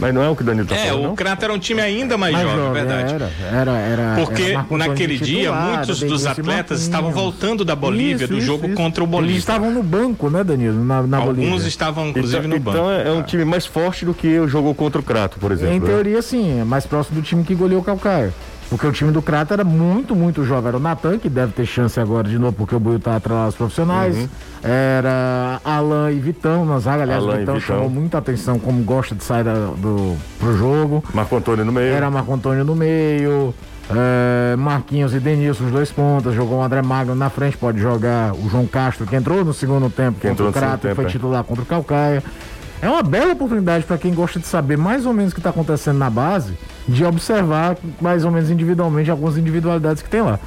[0.00, 1.14] Mas não é o que o Danilo tá É, falando, o não?
[1.14, 3.14] Crato era um time ainda mais, mais jovem, jovem, é verdade.
[3.14, 8.32] Era, era, era Porque era naquele dia muitos dos atletas estavam voltando da Bolívia Isso,
[8.34, 8.76] do jogo isso.
[8.76, 9.32] contra o Bolívia.
[9.34, 10.82] Eles estavam no banco, né, Danilo?
[10.84, 11.68] Na, na Alguns Bolívia.
[11.68, 12.78] estavam inclusive então, no banco.
[12.78, 15.74] então é, é um time mais forte do que jogou contra o Crato, por exemplo.
[15.74, 15.86] Em né?
[15.86, 18.32] teoria, sim, é mais próximo do time que goleou o Calcaia.
[18.70, 20.68] Porque o time do Crato era muito, muito jovem.
[20.68, 23.46] Era o Natan, que deve ter chance agora de novo, porque o Buio tá atrás
[23.46, 24.16] dos profissionais.
[24.16, 24.28] Uhum.
[24.62, 27.02] Era Alan e Vitão na zaga.
[27.02, 30.56] Aliás, Alan o Vitão, Vitão, chamou muita atenção como gosta de sair da, do, pro
[30.56, 31.02] jogo.
[31.12, 31.92] Marco Antônio no meio.
[31.92, 33.52] Era Marco Antônio no meio.
[33.90, 38.32] É, Marquinhos e Denilson, os dois pontas, jogou o André Magno na frente, pode jogar
[38.34, 41.08] o João Castro, que entrou no segundo tempo que contra o Crato foi é.
[41.08, 42.22] titular contra o Calcaia.
[42.82, 45.50] É uma bela oportunidade para quem gosta de saber mais ou menos o que está
[45.50, 46.56] acontecendo na base,
[46.90, 50.38] de observar mais ou menos individualmente algumas individualidades que tem lá.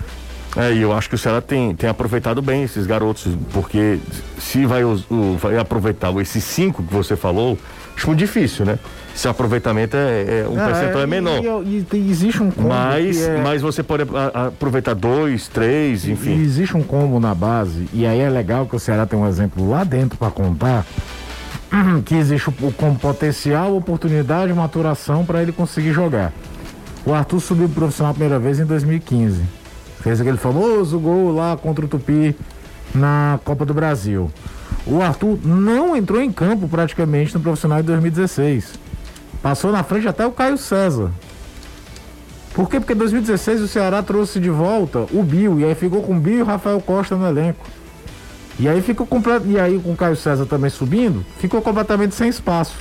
[0.55, 3.99] É, e eu acho que o Ceará tem, tem aproveitado bem esses garotos, porque
[4.37, 4.95] se vai, o,
[5.39, 7.57] vai aproveitar esses cinco que você falou,
[7.95, 8.77] acho muito difícil, né?
[9.15, 11.63] Se o aproveitamento é, é um é, percentual é menor.
[11.65, 12.69] E, e, existe um combo.
[12.69, 13.41] Mas, é...
[13.41, 16.35] mas você pode a, aproveitar dois, três, enfim.
[16.35, 19.27] E existe um combo na base, e aí é legal que o Ceará tem um
[19.27, 20.85] exemplo lá dentro para contar
[22.05, 26.31] que existe como potencial, oportunidade, maturação para ele conseguir jogar.
[27.05, 29.41] O Arthur subiu pro profissional a primeira vez em 2015.
[30.01, 32.35] Fez aquele famoso gol lá contra o Tupi
[32.93, 34.31] na Copa do Brasil.
[34.85, 38.73] O Arthur não entrou em campo praticamente no profissional de 2016.
[39.41, 41.11] Passou na frente até o Caio César.
[42.53, 42.79] Por quê?
[42.79, 46.19] Porque em 2016 o Ceará trouxe de volta o Bill e aí ficou com o
[46.19, 47.65] Bill e o Rafael Costa no elenco.
[48.63, 49.45] E aí ficou completo.
[49.45, 52.75] E aí com o Caio César também subindo, ficou completamente sem espaço.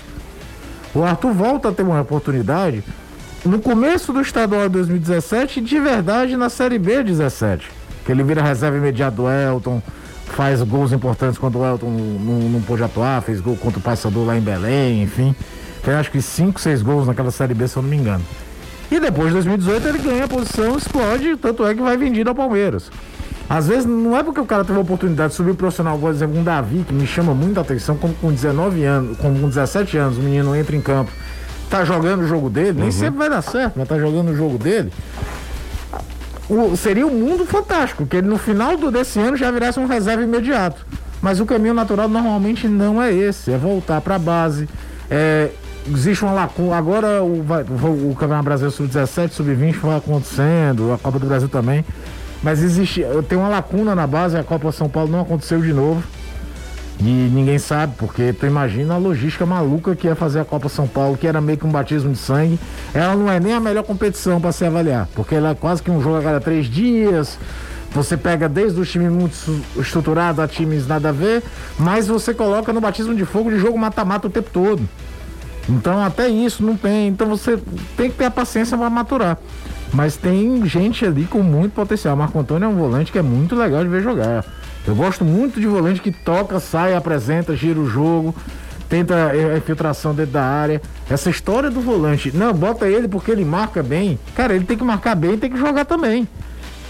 [0.95, 2.85] O Arthur volta a ter uma oportunidade
[3.45, 7.69] no começo do estadual de 2017 de verdade na Série B 17.
[8.07, 9.83] Que ele vira reserva imediata do Elton,
[10.27, 14.25] faz gols importantes quando o Elton não, não pôde atuar, fez gol contra o Paysandu
[14.25, 15.35] lá em Belém, enfim.
[15.83, 18.25] Fez acho que 5, 6 gols naquela Série B, se eu não me engano.
[18.89, 22.37] E depois de 2018 ele ganha a posição, explode, tanto é que vai vendido ao
[22.37, 22.89] Palmeiras.
[23.53, 26.39] Às vezes não é porque o cara teve a oportunidade de subir profissional, por exemplo,
[26.39, 30.17] um Davi, que me chama muita atenção, como com 19 anos, como com 17 anos,
[30.17, 31.13] o menino entra em campo,
[31.69, 32.93] tá jogando o jogo dele, nem uhum.
[32.93, 34.91] sempre vai dar certo, mas tá jogando o jogo dele.
[36.49, 39.87] O, seria um mundo fantástico, que ele no final do, desse ano já virasse um
[39.87, 40.87] reserva imediato.
[41.21, 44.67] Mas o caminho natural normalmente não é esse, é voltar para a base.
[45.11, 45.51] É,
[45.95, 46.75] existe uma lacuna.
[46.75, 51.85] Agora o, o, o Campeonato Brasileiro Sub-17, Sub-20 vai acontecendo, a Copa do Brasil também.
[52.43, 56.03] Mas existe, tem uma lacuna na base, a Copa São Paulo não aconteceu de novo.
[57.01, 60.87] E ninguém sabe, porque tu imagina a logística maluca que é fazer a Copa São
[60.87, 62.59] Paulo, que era meio que um batismo de sangue.
[62.95, 65.91] Ela não é nem a melhor competição para se avaliar, porque ela é quase que
[65.91, 67.39] um jogo a cada três dias.
[67.93, 69.37] Você pega desde os times muito
[69.77, 71.43] estruturados a times nada a ver,
[71.79, 74.89] mas você coloca no batismo de fogo de jogo mata-mata o tempo todo.
[75.69, 77.09] Então até isso não tem.
[77.09, 77.59] Então você
[77.97, 79.39] tem que ter a paciência para maturar.
[79.93, 82.17] Mas tem gente ali com muito potencial.
[82.17, 84.45] Marco Antônio é um volante que é muito legal de ver jogar.
[84.87, 88.35] Eu gosto muito de volante que toca, sai, apresenta, gira o jogo,
[88.89, 90.83] tenta a infiltração dentro da área.
[91.09, 94.19] Essa história do volante, não, bota ele porque ele marca bem.
[94.35, 96.27] Cara, ele tem que marcar bem e tem que jogar também.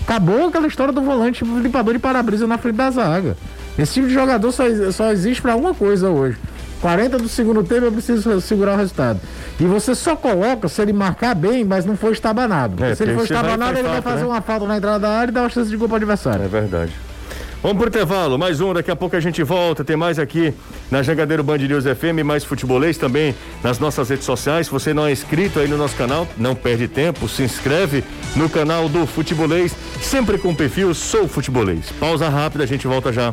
[0.03, 3.37] Acabou aquela história do volante limpador de para-brisa na frente da zaga.
[3.79, 6.39] Esse tipo de jogador só, só existe para uma coisa hoje:
[6.83, 9.21] 40 do segundo tempo eu preciso segurar o resultado.
[9.59, 12.85] E você só coloca se ele marcar bem, mas não for estabanado.
[12.85, 14.27] É, se ele for estabanado, ele vai fazer né?
[14.27, 16.45] uma falta na entrada da área e dar uma chance de gol para o adversário.
[16.45, 16.93] É verdade.
[17.63, 20.53] Vamos pro intervalo, mais um, daqui a pouco a gente volta, tem mais aqui
[20.91, 24.67] na Jangadeiro Band News FM, mais futebolês também nas nossas redes sociais.
[24.67, 28.03] Se você não é inscrito aí no nosso canal, não perde tempo, se inscreve
[28.35, 31.93] no canal do Futebolês, sempre com o perfil Sou Futebolês.
[32.01, 33.33] Pausa rápida, a gente volta já.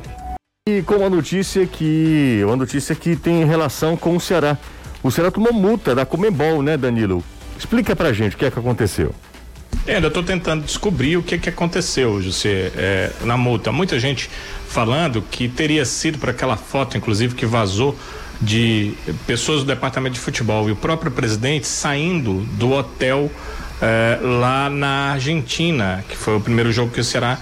[0.70, 2.42] E com uma notícia que.
[2.44, 4.56] Uma notícia que tem relação com o Ceará.
[5.02, 7.24] O Ceará tomou multa da Comembol, né, Danilo?
[7.58, 9.16] Explica pra gente o que é que aconteceu.
[9.88, 13.72] É, ainda estou tentando descobrir o que, que aconteceu, José, é, na multa.
[13.72, 14.30] Muita gente
[14.68, 17.98] falando que teria sido para aquela foto, inclusive, que vazou
[18.40, 18.94] de
[19.26, 23.32] pessoas do departamento de futebol e o próprio presidente saindo do hotel
[23.82, 27.40] é, lá na Argentina, que foi o primeiro jogo que o Ceará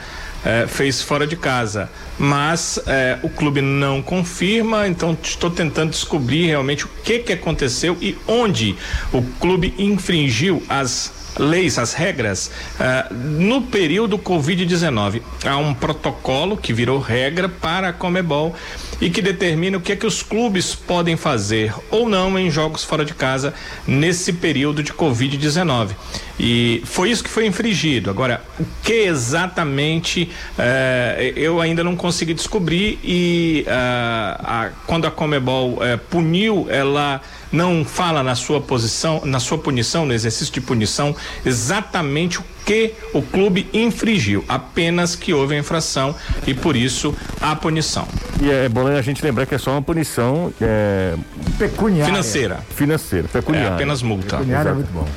[0.48, 1.90] é, fez fora de casa.
[2.18, 7.98] Mas é, o clube não confirma, então estou tentando descobrir realmente o que, que aconteceu
[8.02, 8.76] e onde
[9.12, 15.22] o clube infringiu as leis, as regras uh, no período Covid-19.
[15.46, 18.56] Há um protocolo que virou regra para a Comebol
[19.00, 22.84] e que determina o que é que os clubes podem fazer ou não em jogos
[22.84, 23.54] fora de casa
[23.86, 25.92] nesse período de Covid-19.
[26.40, 28.10] E foi isso que foi infringido.
[28.10, 35.12] Agora, o que exatamente uh, eu ainda não consegui descobrir e uh, a, quando a
[35.12, 41.16] Comebol puniu, ela não fala na sua posição, na sua punição, no exercício de punição,
[41.46, 46.14] exatamente o que o clube infringiu, apenas que houve a infração
[46.46, 48.08] e por isso a punição.
[48.42, 51.16] E é bom a gente lembrar que é só uma punição é...
[51.58, 52.06] pecuniária.
[52.06, 52.60] Financeira.
[52.76, 53.70] Financeira, pecuniária.
[53.70, 54.38] É apenas multa.
[54.38, 55.08] Pecuniária é muito bom.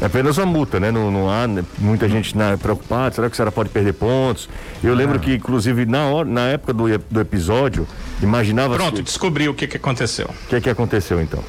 [0.00, 0.92] É apenas uma multa, né?
[0.92, 4.48] Não, não há né, muita gente na, preocupada, será que o Ceará pode perder pontos?
[4.80, 5.18] Eu lembro Ah.
[5.18, 7.84] que, inclusive, na, hora, na época do, do episódio,
[8.22, 10.28] imaginava Pronto, o descobri o que, que aconteceu.
[10.48, 11.42] que, que aconteceu então.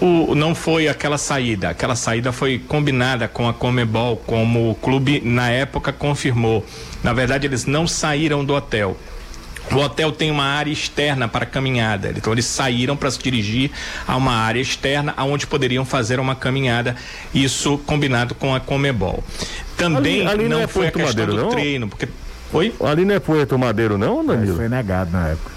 [0.00, 1.68] O, não foi aquela saída.
[1.70, 6.66] Aquela saída foi combinada com a Comebol, como o clube na época confirmou.
[7.04, 8.96] Na verdade, eles não saíram do hotel.
[9.70, 12.12] O hotel tem uma área externa para caminhada.
[12.16, 13.70] Então eles saíram para se dirigir
[14.08, 16.96] a uma área externa aonde poderiam fazer uma caminhada.
[17.32, 19.22] Isso combinado com a Comebol.
[19.76, 21.50] Também Ali- ali não não, é foi a questão Madeiro, do não?
[21.50, 22.08] treino, porque
[22.52, 22.74] Oi?
[22.84, 24.56] Ali não é Puerto Madeiro, não, Isso Danilo?
[24.56, 25.52] foi negado na época.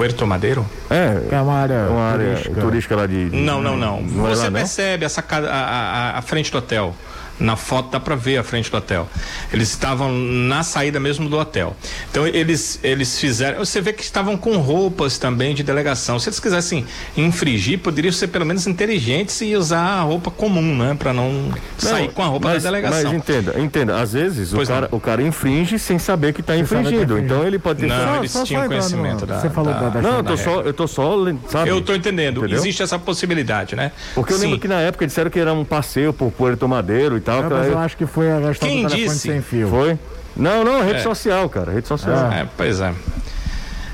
[0.00, 0.64] Puerto Madeiro?
[0.88, 2.60] É, É uma área, uma área turística.
[2.62, 3.28] turística, lá de.
[3.28, 4.00] de- Não, não, não.
[4.00, 4.58] Não é Você lá, não?
[4.60, 6.94] percebe essa ca- a, a, a frente do hotel.
[7.40, 9.08] Na foto dá para ver a frente do hotel.
[9.52, 11.74] Eles estavam na saída mesmo do hotel.
[12.10, 13.58] Então eles eles fizeram.
[13.64, 16.18] Você vê que estavam com roupas também de delegação.
[16.18, 16.84] Se eles quisessem
[17.16, 22.06] infringir, poderiam ser pelo menos inteligentes e usar a roupa comum, né, para não, sair
[22.06, 23.04] Não, com a roupa mas, da delegação.
[23.04, 24.98] Mas entenda, entenda, às vezes o Pois cara, não.
[24.98, 27.18] o cara infringe sem saber que está que tá infringindo.
[27.18, 27.86] Então ele pode ter.
[27.86, 29.40] Não, Só- eles só- tinham conhecimento no- da.
[29.40, 31.14] você falou da- da- Não, eu da tô só, eu tô só,
[31.48, 31.70] sabe?
[31.70, 32.38] Eu tô entendendo.
[32.40, 32.58] Entendeu?
[32.58, 33.92] Existe essa possibilidade, né?
[34.14, 34.44] Porque eu Sim.
[34.44, 37.29] lembro que na época disseram que era um passeio por Puerto Madeiro e tal.
[37.30, 39.28] Não, que mas eu acho que foi a questão Quem do telefone disse?
[39.28, 39.68] sem fio.
[39.68, 39.98] Foi?
[40.36, 41.02] Não, não, rede É.
[41.02, 42.30] social, cara, rede social.
[42.32, 42.92] É, pois é.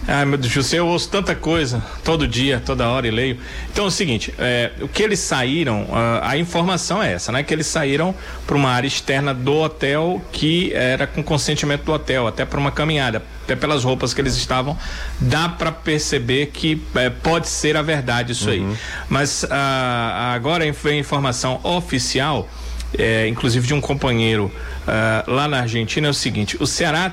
[0.09, 3.39] Ai, meu Deus do céu, eu ouço tanta coisa, todo dia, toda hora e leio.
[3.73, 7.43] Então é o seguinte, é, o que eles saíram, ah, a informação é essa, né?
[7.43, 8.15] Que eles saíram
[8.47, 12.71] para uma área externa do hotel que era com consentimento do hotel, até para uma
[12.71, 13.21] caminhada.
[13.43, 14.79] Até pelas roupas que eles estavam,
[15.21, 18.65] dá para perceber que é, pode ser a verdade isso aí.
[19.09, 22.49] Mas ah, agora vem informação oficial,
[22.99, 24.51] é, inclusive de um companheiro
[24.87, 27.13] ah, lá na Argentina, é o seguinte: o Ceará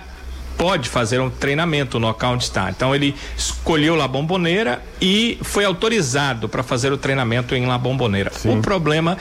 [0.58, 2.70] pode fazer um treinamento no local onde está.
[2.70, 8.32] Então ele escolheu La Bombonera e foi autorizado para fazer o treinamento em La Bombonera.
[8.46, 9.18] O problema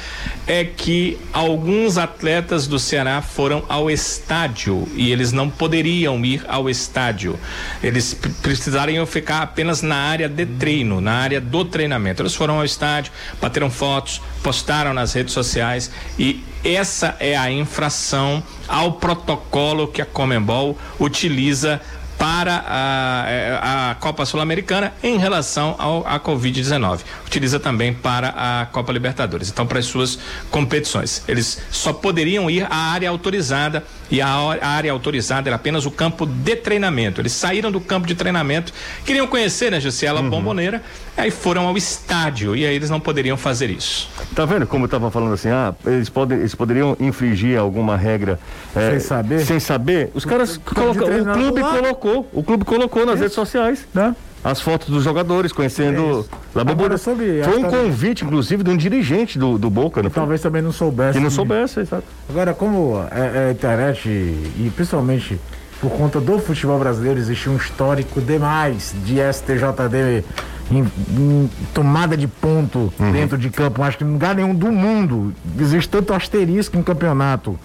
[0.46, 6.68] é que alguns atletas do Ceará foram ao estádio e eles não poderiam ir ao
[6.68, 7.38] estádio.
[7.83, 12.22] Eles pre- precisariam ficar apenas na área de treino, na área do treinamento.
[12.22, 18.42] Eles foram ao estádio, bateram fotos, postaram nas redes sociais e essa é a infração
[18.68, 21.81] ao protocolo que a Comembol utiliza
[22.22, 27.01] para a, eh, a Copa Sul-Americana em relação ao, à Covid-19.
[27.27, 29.48] Utiliza também para a Copa Libertadores.
[29.48, 31.25] Então, para as suas competições.
[31.27, 34.29] Eles só poderiam ir à área autorizada e a,
[34.62, 37.21] área autorizada era apenas o campo de treinamento.
[37.21, 38.73] Eles saíram do campo de treinamento,
[39.05, 40.31] queriam conhecer, né, Gisela Uhum.
[40.31, 40.83] Bomboneira,
[41.17, 44.09] aí foram ao estádio e aí eles não poderiam fazer isso.
[44.35, 48.38] Tá vendo como eu tava falando assim, ah, eles, podem, eles poderiam infringir alguma regra
[48.75, 49.47] é, Sem saber?
[49.47, 50.11] Sem saber?
[50.15, 51.77] Os caras colocam, o clube lá.
[51.77, 53.87] colocou, o clube colocou nas redes sociais.
[53.93, 54.15] Né?
[54.44, 56.94] As fotos dos jogadores conhecendo La Bombonera.
[56.94, 60.11] Agora, sobre- Foi um convite, inclusive, de um dirigente do, do Boca, foi?
[60.11, 61.16] Talvez também não soubesse.
[61.18, 62.05] Que não soubesse, exato.
[62.28, 65.38] Agora, como é, é internet e principalmente
[65.81, 70.24] por conta do futebol brasileiro existe um histórico demais de STJD
[70.70, 70.85] em,
[71.16, 75.88] em tomada de ponto dentro de campo, acho que em lugar nenhum do mundo existe
[75.88, 77.59] tanto asterisco em campeonato.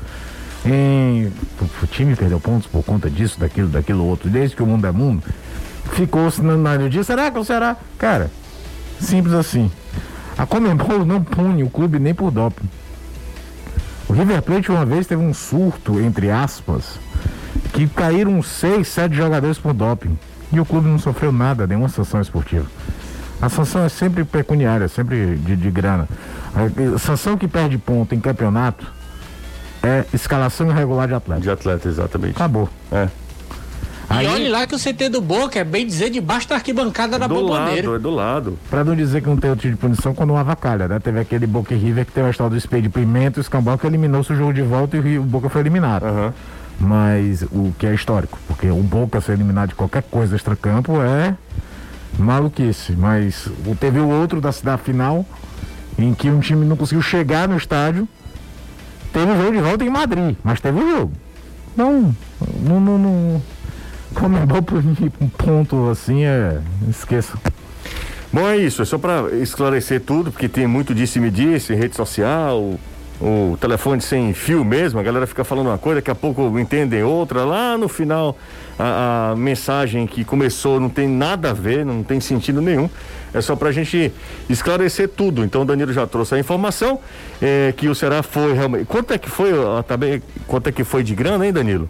[0.66, 1.32] Em,
[1.82, 4.92] o time perdeu pontos por conta disso, daquilo, daquilo outro, desde que o mundo é
[4.92, 5.24] mundo.
[5.92, 7.76] Ficou-se na, na dia, será que o Ceará?
[7.98, 8.30] Cara,
[9.00, 9.72] simples assim.
[10.38, 12.70] A Comembol não pune o clube nem por doping.
[14.08, 17.00] O River Plate uma vez teve um surto, entre aspas,
[17.74, 20.18] que caíram seis, sete jogadores por doping.
[20.52, 22.66] E o clube não sofreu nada, nenhuma sanção esportiva.
[23.42, 26.08] A sanção é sempre pecuniária, sempre de, de grana.
[26.96, 28.92] A sanção que perde ponto em campeonato
[29.84, 31.42] é escalação irregular de atleta.
[31.42, 32.36] De atleta, exatamente.
[32.36, 32.70] Acabou.
[32.92, 33.10] É.
[34.10, 37.20] Aí- E olhe lá que o CT do Boca é bem dizer debaixo da arquibancada
[37.20, 37.88] da do Bomboneira.
[37.90, 38.60] lado, é do lado.
[38.70, 40.98] Pra não dizer que não tem outro tipo de punição quando não avacalha, né?
[41.00, 43.78] Teve aquele Boca e River que teve a história do Spade Pimenta e o Escambau
[43.78, 46.04] que eliminou-se o jogo de volta e o Rio- o Boca foi eliminado.
[46.06, 46.34] Aham.
[46.80, 51.36] Mas o que é histórico, porque o Boca ser eliminado de qualquer coisa extra-campo é
[52.18, 52.94] maluquice.
[52.94, 55.26] Mas o- teve o outro da, da final,
[55.98, 58.08] em que um time não conseguiu chegar no estádio.
[59.12, 61.12] Teve o jogo de volta em Madrid, mas teve o jogo.
[61.76, 62.16] Não,
[62.62, 63.42] não, não, não.
[64.18, 66.60] Comembol punir um ponto assim é.
[66.90, 67.38] Esqueça.
[68.34, 71.74] Bom, é isso, é só para esclarecer tudo, porque tem muito disse e me disse,
[71.76, 72.80] rede social, o,
[73.22, 77.04] o telefone sem fio mesmo, a galera fica falando uma coisa, daqui a pouco entendem
[77.04, 78.36] outra, lá no final
[78.78, 82.90] a, a mensagem que começou não tem nada a ver, não tem sentido nenhum.
[83.34, 84.12] É só pra gente
[84.50, 85.44] esclarecer tudo.
[85.44, 87.00] Então o Danilo já trouxe a informação
[87.42, 88.86] é, que o Ceará foi realmente.
[88.86, 91.90] Quanto é que foi, ó, também, quanto é que foi de grana, hein, Danilo?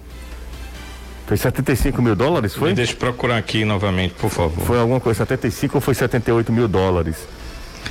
[1.27, 2.73] Foi 75 mil dólares, foi?
[2.73, 4.63] Deixa eu procurar aqui novamente, por favor.
[4.65, 7.17] Foi alguma coisa, 75 ou foi 78 mil dólares?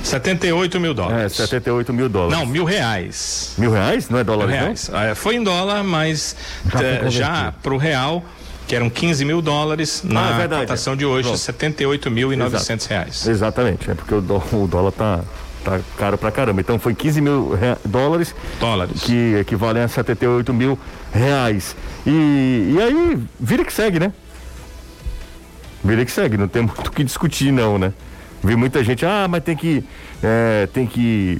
[0.03, 1.33] 78 mil É, dólares.
[1.33, 2.37] 78 mil dólares.
[2.37, 3.53] Não, mil reais.
[3.57, 4.09] Mil reais?
[4.09, 4.63] Não é dólar Mil não?
[4.63, 4.89] reais.
[4.91, 6.35] É, foi em dólar, mas
[6.65, 8.25] Já foi eh, para o real,
[8.67, 11.37] que eram 15 mil dólares, Ah, é na cotação de hoje, Pronto.
[11.39, 13.27] 78 mil e 900 reais.
[13.27, 15.19] Exatamente, é porque o, dó- o dólar tá,
[15.67, 16.61] tá caro pra caramba.
[16.61, 17.51] Então foi 15 mil
[17.83, 19.01] dólares Dólares.
[19.01, 20.79] que equivalem a 78 mil
[21.13, 21.75] reais.
[22.05, 24.13] E, e aí, vira que segue, né?
[25.83, 27.93] Vira que segue, não tem muito o que discutir, não, né?
[28.43, 29.83] Vi muita gente, ah, mas tem que.
[30.23, 31.39] é, tem que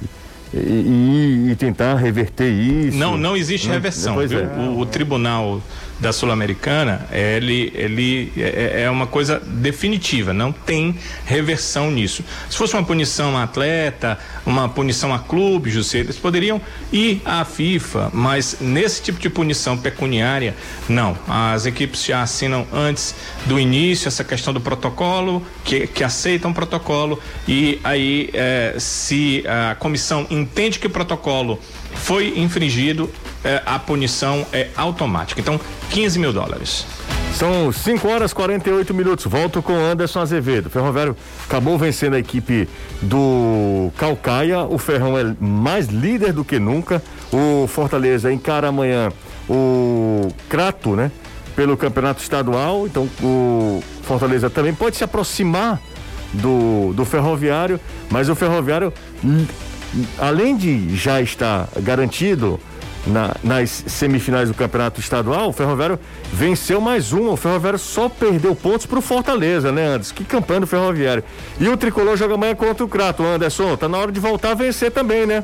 [0.52, 2.98] ir, ir e tentar reverter isso.
[2.98, 4.20] Não, não existe Não- reversão.
[4.20, 4.26] É.
[4.58, 5.62] O, o tribunal
[6.00, 10.94] da Sul-Americana, ele, ele é, é uma coisa definitiva, não tem
[11.24, 12.24] reversão nisso.
[12.48, 16.60] Se fosse uma punição a atleta, uma punição a clube, José, eles poderiam
[16.92, 20.54] ir à FIFA, mas nesse tipo de punição pecuniária,
[20.88, 21.16] não.
[21.26, 23.14] As equipes já assinam antes
[23.46, 29.44] do início essa questão do protocolo, que, que aceitam o protocolo, e aí, eh, se
[29.46, 31.58] a comissão entende que o protocolo
[31.94, 33.10] foi infringido,
[33.44, 35.40] eh, a punição é automática.
[35.40, 35.60] Então,
[35.90, 36.86] 15 mil dólares.
[37.34, 39.24] São 5 horas e 48 minutos.
[39.26, 40.66] Volto com Anderson Azevedo.
[40.66, 41.16] O Ferroviário
[41.46, 42.68] acabou vencendo a equipe
[43.00, 44.60] do Calcaia.
[44.60, 47.02] O Ferrão é mais líder do que nunca.
[47.32, 49.12] O Fortaleza encara amanhã
[49.48, 51.12] o Crato, né?
[51.54, 52.86] Pelo campeonato estadual.
[52.86, 55.80] Então o Fortaleza também pode se aproximar
[56.32, 57.80] do, do Ferroviário,
[58.10, 58.92] mas o Ferroviário,
[60.18, 62.58] além de já estar garantido
[63.06, 65.98] na- nas semifinais do campeonato estadual, o Ferroviário
[66.32, 67.30] venceu mais uma.
[67.30, 70.14] O Ferroviário só perdeu pontos pro Fortaleza, né, Anderson?
[70.14, 71.24] Que campanha do Ferroviário.
[71.58, 73.76] E o Tricolor joga amanhã contra o Crato, Anderson.
[73.76, 75.42] Tá na hora de voltar a vencer também, né?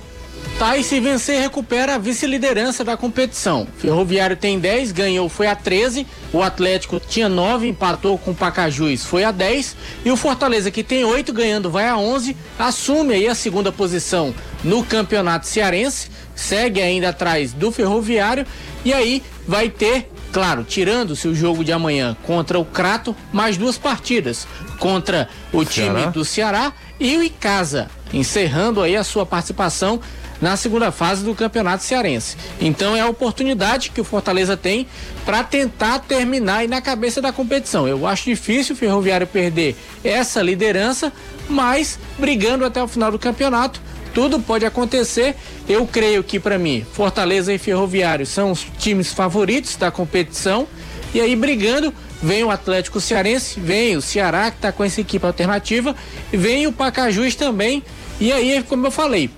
[0.76, 3.64] E se vencer, recupera a vice-liderança da competição.
[3.78, 6.05] Ferroviário tem 10, ganhou, foi a 13.
[6.32, 9.76] O Atlético tinha 9, empatou com o Pacajus, foi a 10.
[10.05, 12.36] E o Fortaleza, que tem 8, ganhando, vai a 11.
[12.59, 14.34] Assume aí a segunda posição
[14.64, 16.11] no campeonato cearense.
[16.34, 18.44] Segue ainda atrás do Ferroviário.
[18.84, 23.78] E aí vai ter, claro, tirando-se o jogo de amanhã contra o Crato, mais duas
[23.78, 24.44] partidas.
[24.80, 26.11] Contra o time Ceará.
[26.11, 30.00] do Ceará e o Icasa, encerrando aí a sua participação
[30.45, 32.36] na segunda fase do Campeonato Cearense.
[32.61, 34.86] Então é a oportunidade que o Fortaleza tem
[35.24, 37.88] para tentar terminar aí na cabeça da competição.
[37.88, 39.74] Eu acho difícil o Ferroviário perder
[40.05, 41.11] essa liderança,
[41.49, 43.80] mas brigando até o final do campeonato,
[44.12, 45.34] tudo pode acontecer.
[45.66, 50.68] Eu creio que para mim, Fortaleza e Ferroviário são os times favoritos da competição.
[51.14, 51.90] E aí brigando,
[52.22, 55.97] vem o Atlético Cearense, vem o Ceará que está com essa equipe alternativa,
[56.30, 57.82] vem o Pacajus também.
[58.20, 59.30] E aí, como eu falei,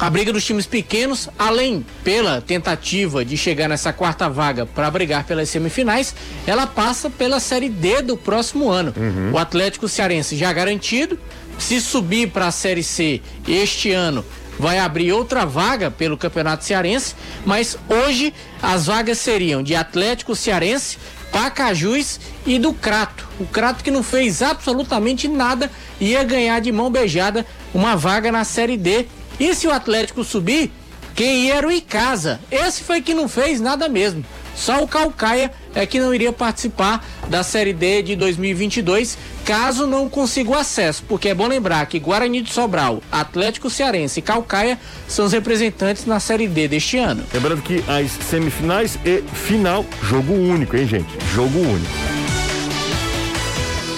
[0.00, 5.24] a briga dos times pequenos, além pela tentativa de chegar nessa quarta vaga para brigar
[5.24, 6.14] pelas semifinais,
[6.46, 8.94] ela passa pela Série D do próximo ano.
[9.32, 11.18] O Atlético Cearense já garantido,
[11.58, 14.24] se subir para a Série C este ano,
[14.56, 18.32] vai abrir outra vaga pelo Campeonato Cearense, mas hoje
[18.62, 20.96] as vagas seriam de Atlético Cearense,
[21.32, 23.28] Pacajus e do Crato.
[23.38, 25.70] O Crato que não fez absolutamente nada
[26.00, 27.44] ia ganhar de mão beijada
[27.74, 29.06] uma vaga na Série D.
[29.38, 30.70] E se o Atlético subir,
[31.14, 32.40] quem ia era o Icasa.
[32.50, 34.24] Esse foi que não fez nada mesmo.
[34.54, 40.08] Só o Calcaia é que não iria participar da Série D de 2022, caso não
[40.08, 44.78] consiga o acesso, porque é bom lembrar que Guarani de Sobral, Atlético Cearense e Calcaia
[45.06, 47.24] são os representantes na Série D deste ano.
[47.32, 51.08] Lembrando que as semifinais e final, jogo único, hein, gente?
[51.32, 52.27] Jogo único.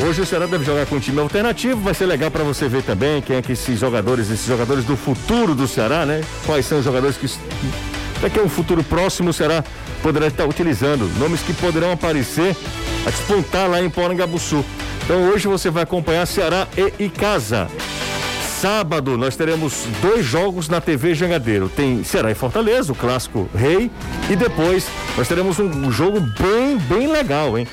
[0.03, 2.83] Hoje o Ceará deve jogar com um time alternativo, vai ser legal para você ver
[2.83, 6.23] também quem é que esses jogadores, esses jogadores do futuro do Ceará, né?
[6.47, 7.27] Quais são os jogadores que
[8.23, 9.63] daqui a um futuro próximo o Ceará
[10.03, 12.57] poderá estar utilizando, nomes que poderão aparecer
[13.07, 14.65] a despontar lá em Porangabuçu.
[15.05, 17.69] Então hoje você vai acompanhar Ceará e Icasa.
[18.61, 21.69] Sábado nós teremos dois jogos na TV Jangadeiro.
[21.69, 23.91] Tem Ceará e Fortaleza, o clássico Rei,
[24.31, 24.87] e depois
[25.17, 27.67] nós teremos um, jogo bem, bem legal, hein?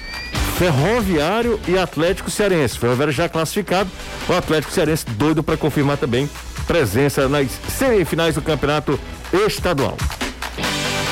[0.58, 2.80] Ferroviário e Atlético Cearense.
[2.80, 3.92] Ferroviário já classificado,
[4.28, 6.28] o Atlético Cearense doido para confirmar também
[6.66, 9.00] presença nas semifinais do Campeonato
[9.32, 9.96] Estadual.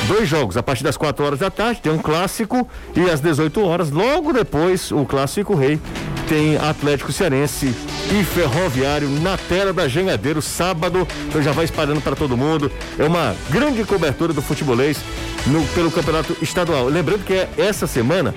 [0.08, 3.64] Dois jogos, a partir das 4 horas da tarde tem um clássico e às 18
[3.64, 5.80] horas, logo depois, o clássico rei
[6.28, 7.72] tem Atlético Cearense
[8.12, 12.70] e Ferroviário na tela da Jangadeiro, sábado, então já vai espalhando para todo mundo.
[12.98, 14.98] É uma grande cobertura do futebolês
[15.46, 16.86] no, pelo campeonato estadual.
[16.86, 18.34] Lembrando que é essa semana,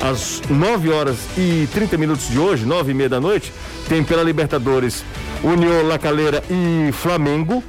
[0.00, 3.52] às 9 horas e 30 minutos de hoje, 9 e meia da noite,
[3.88, 5.04] tem pela Libertadores
[5.42, 7.62] União La Calera e Flamengo.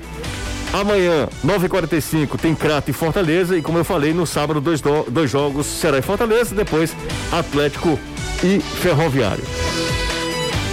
[0.74, 3.56] Amanhã, 9h45, tem Crato e Fortaleza.
[3.58, 6.54] E como eu falei, no sábado, dois, do- dois jogos, Ceará e Fortaleza.
[6.54, 6.94] Depois,
[7.32, 7.98] Atlético
[8.44, 9.44] e Ferroviário.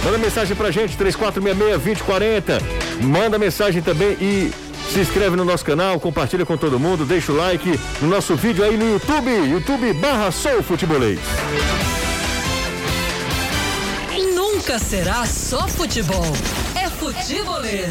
[0.03, 2.61] Manda mensagem pra gente, 3466-2040.
[3.01, 4.51] Manda mensagem também e
[4.89, 8.63] se inscreve no nosso canal, compartilha com todo mundo, deixa o like no nosso vídeo
[8.63, 11.19] aí no YouTube, YouTube barra Sou Futebolês.
[14.35, 16.25] Nunca será só futebol.
[16.75, 17.89] É futebolês.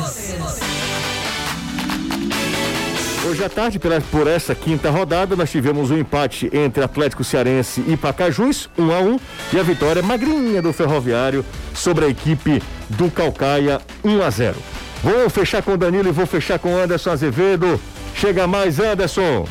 [3.25, 7.97] Hoje à tarde, por essa quinta rodada, nós tivemos um empate entre Atlético Cearense e
[7.97, 9.21] Pacajus, 1 um a 1 um,
[9.53, 14.57] e a vitória magrinha do Ferroviário sobre a equipe do Calcaia, 1 um a 0.
[15.03, 17.81] Vou fechar com o Danilo e vou fechar com o Anderson Azevedo.
[18.15, 19.47] Chega mais, Anderson.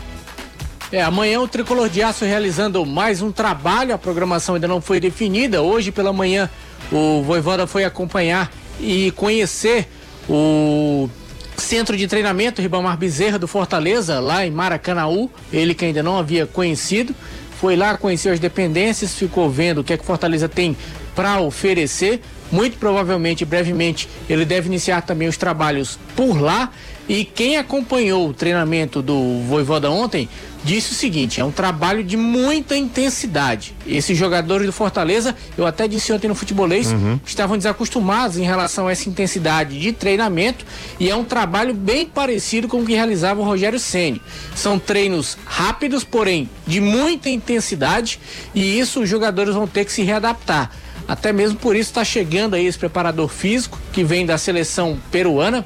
[0.91, 4.99] É, amanhã o Tricolor de Aço realizando mais um trabalho, a programação ainda não foi
[4.99, 5.61] definida.
[5.61, 6.49] Hoje pela manhã
[6.91, 8.49] o Voivoda foi acompanhar
[8.79, 9.87] e conhecer
[10.29, 11.09] o
[11.57, 16.45] Centro de Treinamento Ribamar Bezerra do Fortaleza, lá em Maracanaú, ele que ainda não havia
[16.45, 17.13] conhecido,
[17.59, 20.75] foi lá conhecer as dependências, ficou vendo o que é que Fortaleza tem
[21.15, 22.21] para oferecer.
[22.51, 26.71] Muito provavelmente, brevemente, ele deve iniciar também os trabalhos por lá.
[27.07, 30.29] E quem acompanhou o treinamento do Voivoda ontem
[30.63, 33.73] disse o seguinte: é um trabalho de muita intensidade.
[33.85, 37.19] Esses jogadores do Fortaleza, eu até disse ontem no futebolês, uhum.
[37.25, 40.65] estavam desacostumados em relação a essa intensidade de treinamento
[40.99, 44.21] e é um trabalho bem parecido com o que realizava o Rogério Ceni.
[44.55, 48.19] São treinos rápidos, porém de muita intensidade
[48.53, 50.71] e isso os jogadores vão ter que se readaptar.
[51.07, 55.65] Até mesmo por isso está chegando aí esse preparador físico que vem da seleção peruana,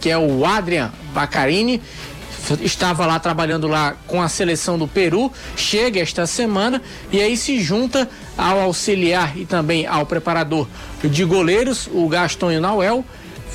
[0.00, 1.82] que é o Adrian Bacarini
[2.60, 6.80] estava lá trabalhando lá com a seleção do Peru, chega esta semana
[7.12, 10.66] e aí se junta ao auxiliar e também ao preparador
[11.02, 13.04] de goleiros, o Gaston Nauel,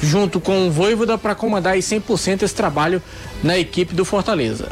[0.02, 3.02] junto com o Voivoda para comandar aí 100% esse trabalho
[3.42, 4.72] na equipe do Fortaleza.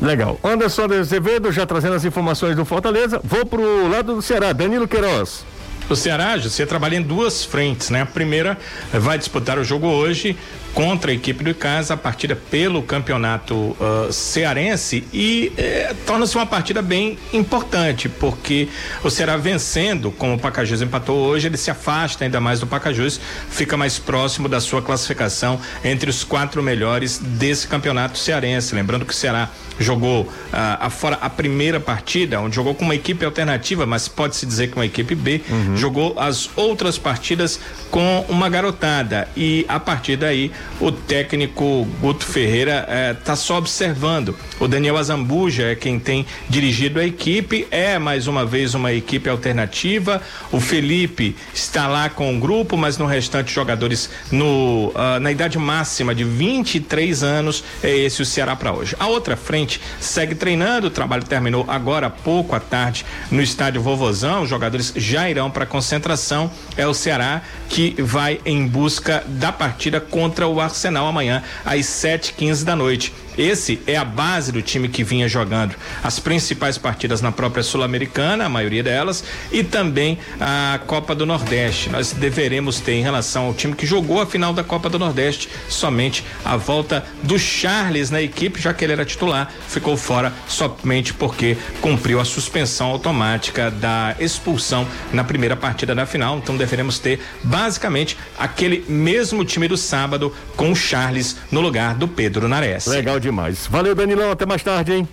[0.00, 0.38] Legal.
[0.44, 3.20] Anderson Azevedo já trazendo as informações do Fortaleza.
[3.24, 5.44] Vou pro lado do Ceará, Danilo Queiroz.
[5.90, 8.02] O Ceará, você trabalha em duas frentes, né?
[8.02, 8.58] A primeira
[8.92, 10.36] vai disputar o jogo hoje
[10.78, 16.46] contra a equipe do casa, a partida pelo campeonato uh, cearense e eh, torna-se uma
[16.46, 18.68] partida bem importante, porque
[19.02, 23.20] o Ceará vencendo, como o Pacajus empatou hoje, ele se afasta ainda mais do Pacajus,
[23.50, 28.72] fica mais próximo da sua classificação entre os quatro melhores desse campeonato cearense.
[28.72, 29.50] Lembrando que o Ceará
[29.80, 34.44] jogou uh, a, fora a primeira partida, onde jogou com uma equipe alternativa, mas pode-se
[34.44, 35.76] dizer que uma equipe B, uhum.
[35.76, 37.60] jogou as outras partidas
[37.90, 42.86] com uma garotada e a partir daí o técnico Guto Ferreira
[43.18, 44.36] está eh, só observando.
[44.60, 49.28] O Daniel Azambuja é quem tem dirigido a equipe, é mais uma vez uma equipe
[49.28, 50.22] alternativa.
[50.52, 55.58] O Felipe está lá com o grupo, mas no restante jogadores no uh, na idade
[55.58, 58.94] máxima de 23 anos é esse o Ceará para hoje.
[58.98, 63.82] A outra frente segue treinando, o trabalho terminou agora há pouco à tarde no estádio
[63.82, 64.42] Vovozão.
[64.42, 66.50] Os jogadores já irão para concentração.
[66.76, 72.64] É o Ceará que vai em busca da partida contra o Arsenal amanhã às 7h15
[72.64, 73.12] da noite.
[73.38, 78.46] Esse é a base do time que vinha jogando as principais partidas na própria Sul-Americana,
[78.46, 79.22] a maioria delas,
[79.52, 81.88] e também a Copa do Nordeste.
[81.88, 85.48] Nós deveremos ter em relação ao time que jogou a final da Copa do Nordeste
[85.68, 91.14] somente a volta do Charles na equipe, já que ele era titular, ficou fora somente
[91.14, 96.38] porque cumpriu a suspensão automática da expulsão na primeira partida da final.
[96.38, 102.08] Então deveremos ter basicamente aquele mesmo time do sábado com o Charles no lugar do
[102.08, 102.86] Pedro Nares.
[102.86, 103.66] Legal de demais.
[103.66, 105.08] Valeu, Danilão, até mais tarde, hein?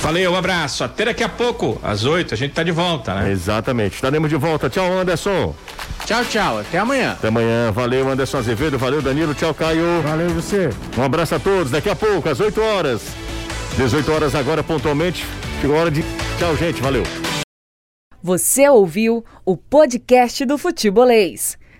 [0.00, 0.82] Valeu, um abraço.
[0.82, 3.30] Até daqui a pouco, às 8, a gente tá de volta, né?
[3.30, 3.94] Exatamente.
[3.96, 4.70] Estaremos de volta.
[4.70, 5.54] Tchau, Anderson.
[6.06, 6.58] Tchau, tchau.
[6.60, 7.12] Até amanhã.
[7.12, 7.70] Até amanhã.
[7.70, 8.78] Valeu, Anderson Azevedo.
[8.78, 9.34] Valeu, Danilo.
[9.34, 10.00] Tchau, Caio.
[10.02, 10.70] Valeu, você.
[10.96, 11.70] Um abraço a todos.
[11.70, 13.02] Daqui a pouco, às 8 horas.
[13.76, 15.26] 18 horas agora, pontualmente.
[15.60, 16.02] Chegou a hora de.
[16.38, 16.80] Tchau, gente.
[16.80, 17.02] Valeu.
[18.22, 21.58] Você ouviu o podcast do Futebolês.